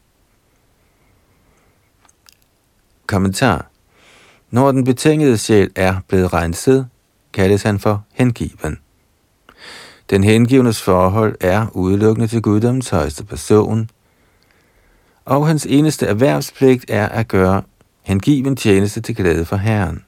[3.06, 3.70] Kommentar
[4.50, 6.88] når den betingede sjæl er blevet renset,
[7.32, 8.78] kaldes han for hengiven.
[10.10, 13.90] Den hengivnes forhold er udelukkende til guddommens højeste person,
[15.24, 17.62] og hans eneste erhvervspligt er at gøre
[18.02, 20.04] hengiven tjeneste til glæde for Herren.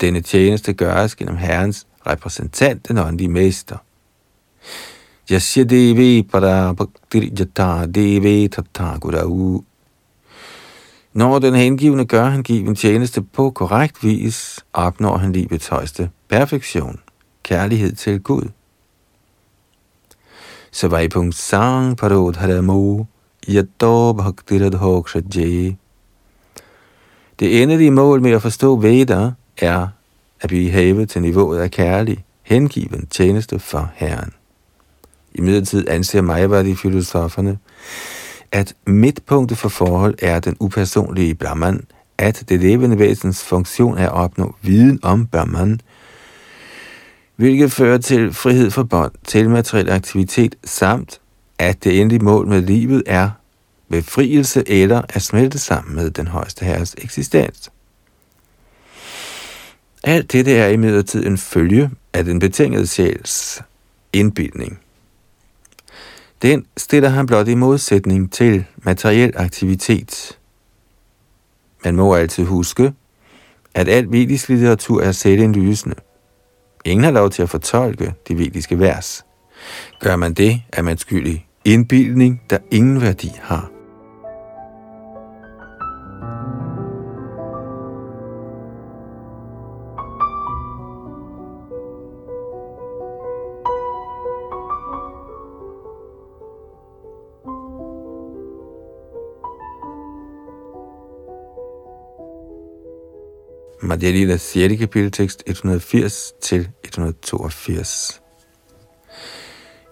[0.00, 3.76] Denne tjeneste gøres gennem Herrens repræsentant, den åndelige mester.
[5.30, 9.64] Yasya Devi Para Bhaktir Jata Devi Tata Gurau.
[11.14, 17.00] Når den hengivne gør hengiven tjeneste på korrekt vis, opnår han livets højeste perfektion,
[17.42, 18.48] kærlighed til Gud.
[20.70, 23.04] Savaipunkt sang parodharamo
[23.48, 25.76] yato bhaktiradhokshaje.
[27.40, 29.88] Det endelige mål med at forstå Veda er
[30.40, 34.32] at blive hævet til niveauet af kærlig, hengiven tjeneste for Herren.
[35.34, 37.58] I midlertid anser de filosoferne,
[38.52, 41.86] at midtpunktet for forhold er den upersonlige Brahman,
[42.18, 45.80] at det levende væsens funktion er at opnå viden om Brahman,
[47.36, 51.20] hvilket fører til frihed for bånd, til materiel aktivitet, samt
[51.58, 53.30] at det endelige mål med livet er
[53.90, 57.70] befrielse eller at smelte sammen med den højeste herres eksistens.
[60.04, 63.62] Alt dette er imidlertid en følge af den betingede sjæls
[64.12, 64.81] indbildning.
[66.42, 70.38] Den stiller han blot i modsætning til materiel aktivitet.
[71.84, 72.92] Man må altid huske,
[73.74, 75.96] at al vedisk litteratur er selvindlysende.
[76.84, 79.24] Ingen har lov til at fortolke de vediske vers.
[80.00, 83.70] Gør man det, er man skyldig indbildning, der ingen værdi har.
[103.92, 104.78] Madhya Lila 6.
[104.78, 108.20] kapitel tekst 180 til 182.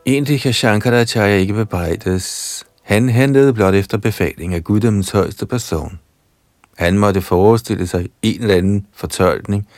[0.06, 2.64] Egentlig kan Shankaracharya ikke bebrejdes.
[2.82, 6.00] Han handlede blot efter befaling af guddommens højeste person.
[6.78, 9.68] Han måtte forestille sig en eller anden fortolkning,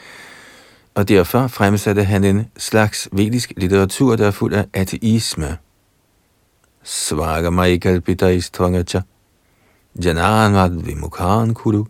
[0.95, 5.57] og derfor fremsatte han en slags vedisk litteratur, der er fuld af ateisme.
[6.83, 9.01] Svaga Michael Pidais Tvangacha
[10.05, 11.85] Janan Vad Vimukhan Kuru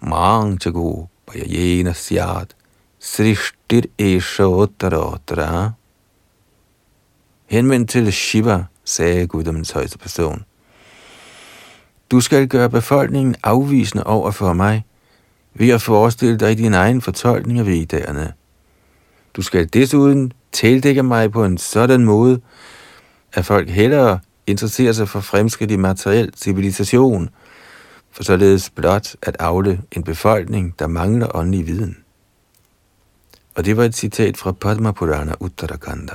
[0.00, 2.56] Mang Chago Payayena Syat
[2.98, 5.70] Srishtir Esha
[7.46, 10.44] Henvendt til Shiva, sagde guddommens højeste person.
[12.10, 14.84] Du skal gøre befolkningen afvisende over for mig,
[15.54, 18.32] ved at forestille dig din egen fortolkning af vedderne.
[19.36, 22.40] Du skal desuden tildække mig på en sådan måde,
[23.32, 27.28] at folk hellere interesserer sig for fremskridt i materiel civilisation–
[28.10, 31.96] for således blot at afle en befolkning, der mangler åndelig viden.
[33.54, 36.14] Og det var et citat fra Padma Purana Uttarakanda.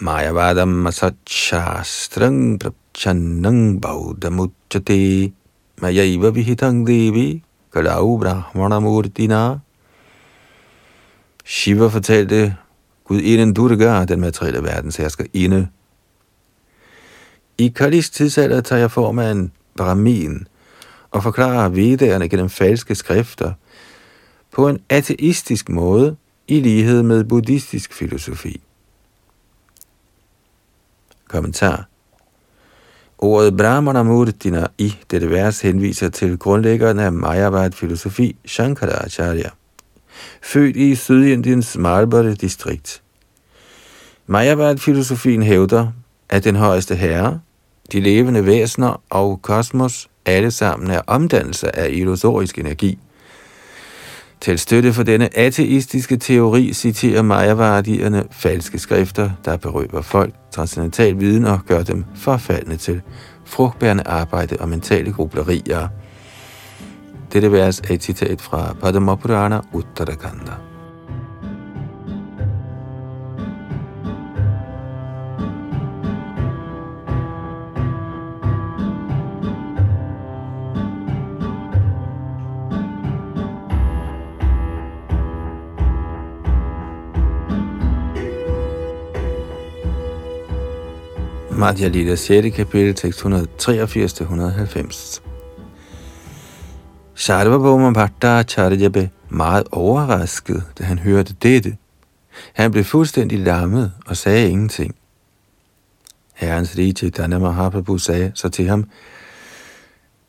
[0.00, 5.32] Mayavadam masatchastrang prapchannang baudamuchate
[5.82, 7.42] mayaiva vihitang devi
[7.72, 9.58] kalau brahmanamurtina.
[11.44, 12.56] Shiva fortalte
[13.04, 15.68] Gud inden Durga, den materielle verdens hersker, inde.
[17.58, 20.46] I Kalis tidsalder tager jeg form af en Brahmin
[21.10, 23.52] og forklarer vedderne gennem falske skrifter
[24.52, 26.16] på en ateistisk måde
[26.48, 28.60] i lighed med buddhistisk filosofi.
[31.28, 31.88] Kommentar
[33.18, 39.50] Ordet Brahmana Murtina i dette vers henviser til grundlæggeren af Mayavad filosofi Shankaracharya,
[40.42, 43.02] født i Sydindiens Malbari distrikt.
[44.26, 45.92] Mayavad filosofien hævder,
[46.28, 47.40] at den højeste herre,
[47.92, 52.98] de levende væsener og kosmos alle sammen er omdannelser af illusorisk energi.
[54.40, 61.44] Til støtte for denne ateistiske teori citerer Majavardierne falske skrifter, der berøver folk transcendental viden
[61.44, 63.00] og gør dem forfaldende til
[63.44, 65.88] frugtbærende arbejde og mentale grublerier.
[67.32, 69.12] Dette vers er et citat fra Padma
[69.72, 70.67] Uttarakanda.
[91.58, 92.56] Madhya Lila 6.
[92.56, 95.20] kapitel, tekst 183-190.
[97.14, 101.76] Sarvabhauma Bhattacharya blev meget overrasket, da han hørte dette.
[102.52, 104.94] Han blev fuldstændig lammet og sagde ingenting.
[106.34, 108.84] Herrens rige Chaitanya Mahaprabhu sagde så til ham,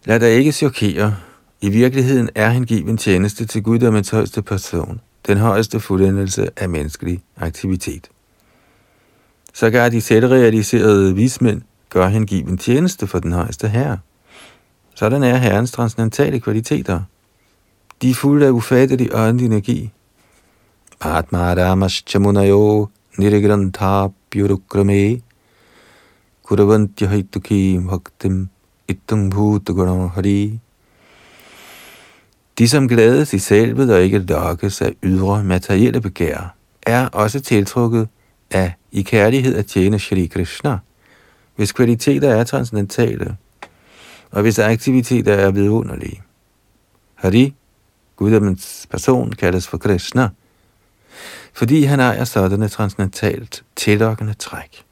[0.06, 1.16] Lad dig ikke chokere.
[1.62, 6.50] I virkeligheden er han given tjeneste til Gud, der er højeste person, den højeste fuldendelse
[6.58, 8.10] af menneskelig aktivitet
[9.54, 13.98] så Sågar de selvrealiserede vismænd gør hengiven tjeneste for den højeste herre.
[14.96, 17.02] Sådan er herrens transcendentale kvaliteter.
[18.02, 19.92] De er fulde af ufattelig åndelig energi.
[21.02, 22.88] Atma Ramas Chamunayo
[23.18, 25.22] Nirigrantha Byurukrame
[26.44, 28.50] Kuravantya Haituki Bhaktim
[28.88, 30.60] Ittung Bhutagunam Hari
[32.58, 38.08] De, som glædes i selvet og ikke lokkes af ydre materielle begær, er også tiltrukket
[38.52, 40.78] af i kærlighed at tjene Shri Krishna,
[41.56, 43.38] hvis kvaliteter er transcendentale,
[44.32, 46.22] og hvis aktiviteter er vidunderlige.
[47.16, 47.56] Hari,
[48.16, 50.30] guddommens person, kaldes for Krishna,
[51.54, 54.86] fordi han ejer sådanne transcendentalt tillokkende træk.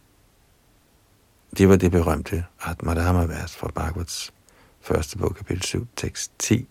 [1.58, 4.34] Det var det berømte Atmadama-vers fra Bhagavats
[4.82, 6.68] første bog, kapitel 7, tekst 10.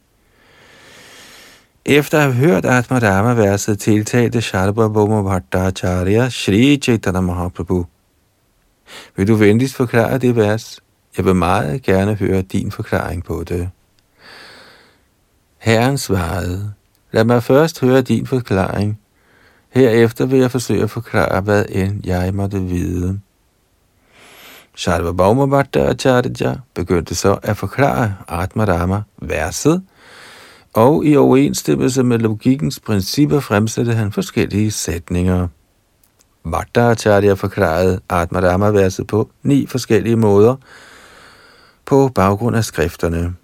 [1.88, 7.86] Efter at have hørt Atmadama-verset tiltalte Sharbhabhoma Bhattacharya Shri Chaitanya Mahaprabhu.
[9.16, 10.80] Vil du venligst forklare det vers?
[11.16, 13.70] Jeg vil meget gerne høre din forklaring på det.
[15.58, 16.72] Herren svarede,
[17.12, 19.00] lad mig først høre din forklaring.
[19.70, 23.20] Herefter vil jeg forsøge at forklare, hvad end jeg måtte vide.
[24.76, 29.82] Sharbhabhoma Bhattacharya begyndte så at forklare Atmadama verset,
[30.76, 35.48] og i overensstemmelse med logikkens principper fremsatte han forskellige sætninger.
[36.50, 40.56] Bhattacharya forklarede Atmarama-verset på ni forskellige måder
[41.84, 43.34] på baggrund af skrifterne.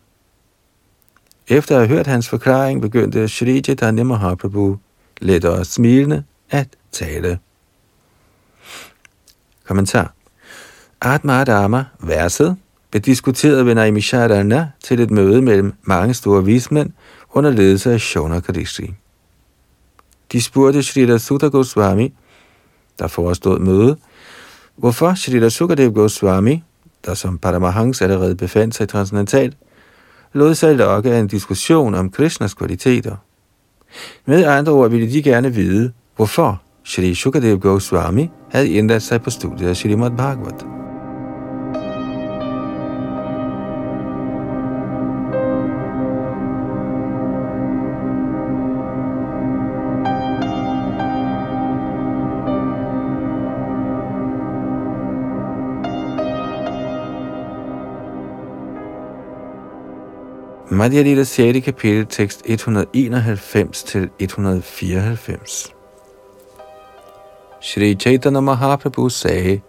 [1.49, 4.79] Efter at have hørt hans forklaring, begyndte Shri Chaitanya Mahaprabhu
[5.21, 7.39] let og smilende at tale.
[9.67, 10.15] Kommentar.
[11.01, 12.57] Atmadama, verset,
[12.91, 16.93] blev diskuteret ved Naimisharana til et møde mellem mange store vismænd
[17.33, 18.95] under ledelse af Shona Kadishi.
[20.33, 22.15] De spurgte Srila Sutta Goswami,
[22.99, 23.97] der forestod møde,
[24.77, 26.63] hvorfor Srila Sukadev Goswami,
[27.05, 29.57] der som Paramahans allerede befandt sig transcendentalt,
[30.33, 33.17] lod sig lokke af en diskussion om Krishnas kvaliteter.
[34.27, 39.31] Med andre ord ville de gerne vide, hvorfor Shri Sukadev Goswami havde indladt sig på
[39.31, 40.82] studiet af Srimad Bhagavat.
[60.73, 61.65] Madhya Lila 6.
[61.65, 65.75] kapitel, tekst 191 til 194.
[67.61, 69.61] Shri Chaitanya Mahaprabhu sagde,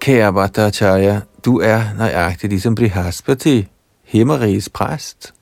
[0.00, 3.66] Kære Bhattacharya, du er nøjagtig ligesom Brihaspati,
[4.04, 5.34] himmeriges præst.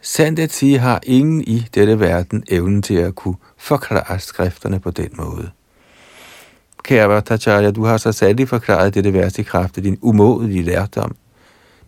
[0.00, 4.90] Sandt at sige har ingen i dette verden evnen til at kunne forklare skrifterne på
[4.90, 5.50] den måde.
[6.84, 11.16] Kære Bhattacharya, du har så særligt forklaret dette vers i kraft af din umådelige lærdom.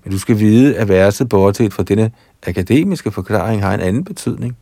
[0.04, 2.10] Men du skal vide, at verset bortset fra denne
[2.46, 4.56] akademiske forklaring har en anden betydning.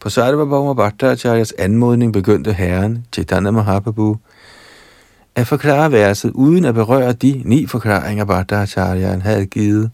[0.00, 4.16] På Sarvabhauma Bhattacharyas anmodning begyndte herren, Chaitanya Mahaprabhu,
[5.34, 9.90] at forklare verset uden at berøre de ni forklaringer, Bhattacharyan havde givet.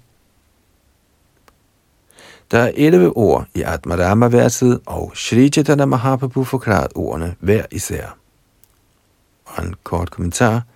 [2.51, 8.17] Der er 11 ord i Atmarama-verset, og Sri Chaitanya Mahaprabhu forklarede ordene hver især.
[9.45, 10.63] Og en kort kommentar–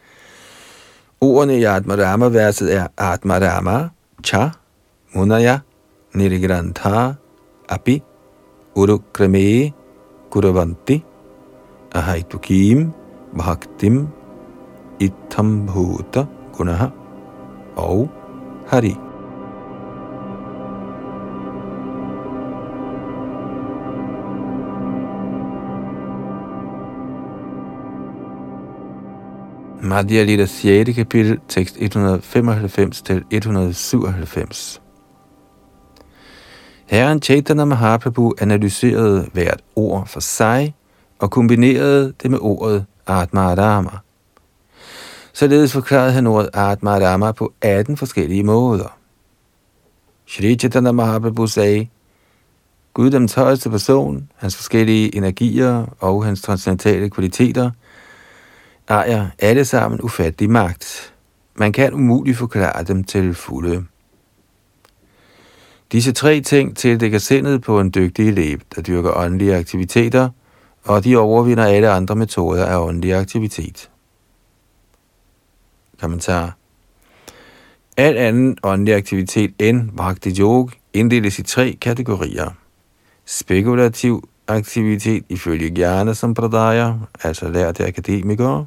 [1.21, 3.91] Ordene i Atmarama-verset er Atmarama,
[4.23, 4.51] Cha,
[5.14, 5.62] Munaya,
[6.14, 7.17] Nirigrantha,
[7.69, 8.03] Api,
[8.77, 9.73] Urukrame,
[10.31, 11.01] Kuravanti,
[11.95, 12.93] Ahaitukim,
[13.33, 14.09] Bhaktim,
[15.01, 16.91] Itambhuta, Gunaha
[17.77, 18.09] og
[18.69, 19.06] Hari.
[29.87, 30.95] Madhya Lita 6.
[30.95, 34.82] kapitel, tekst 195 til 197.
[36.87, 40.74] Herren Chaitanya Mahaprabhu analyserede hvert ord for sig
[41.18, 43.91] og kombinerede det med ordet Atma Adama.
[45.32, 48.99] Således forklarede han ordet Atma Adama på 18 forskellige måder.
[50.26, 51.89] Shri Chaitanya Mahaprabhu sagde,
[52.95, 57.70] Gud, den højeste person, hans forskellige energier og hans transcendentale kvaliteter–
[58.89, 61.14] ejer alle sammen ufattelig magt.
[61.55, 63.84] Man kan umuligt forklare dem til fulde.
[65.93, 70.28] Disse tre ting tildækker sindet på en dygtig elev, der dyrker åndelige aktiviteter,
[70.84, 73.91] og de overvinder alle andre metoder af åndelig aktivitet.
[76.01, 76.57] Kommentar.
[77.97, 82.51] Al anden åndelig aktivitet end Bhakti Yoga inddeles i tre kategorier.
[83.24, 86.93] Spekulativ aktivitet ifølge Jnana Sampradaya,
[87.24, 88.66] altså lærte akademikere,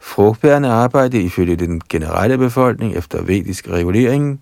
[0.00, 4.40] frugtbærende arbejde ifølge den generelle befolkning efter vedisk regulering,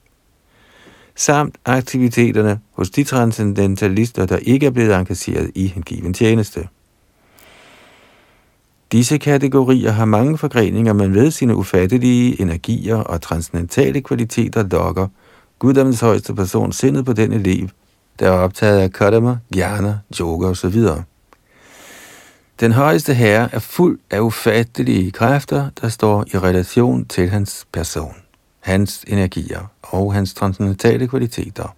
[1.15, 6.69] samt aktiviteterne hos de transcendentalister, der ikke er blevet engageret i en given tjeneste.
[8.93, 15.09] Disse kategorier har mange forgreninger, men ved sine ufattelige energier og transcendentale kvaliteter lokker
[15.59, 17.69] guddommens højeste person sindet på den elev,
[18.19, 20.83] der er optaget af kadama, jnana, yoga osv.
[22.61, 28.15] Den højeste herre er fuld af ufattelige kræfter, der står i relation til hans person,
[28.61, 31.77] hans energier og hans transcendentale kvaliteter.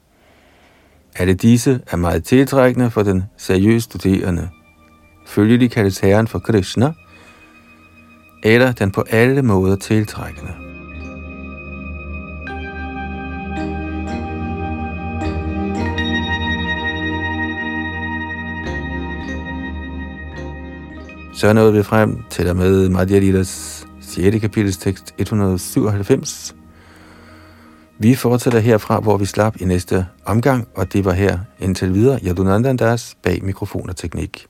[1.17, 4.49] Alle disse er meget tiltrækkende for den seriøse studerende.
[5.27, 6.93] Følgelig kaldes herren for Krishna,
[8.45, 10.68] eller den på alle måder tiltrækkende.
[21.39, 24.41] Så nåede vi frem til og med Madhya Lilas 6.
[24.41, 26.55] kapitels tekst 197.
[27.99, 32.21] Vi fortsætter herfra, hvor vi slap i næste omgang, og det var her indtil videre
[32.27, 34.47] Yadunandandas bag mikrofon og teknik.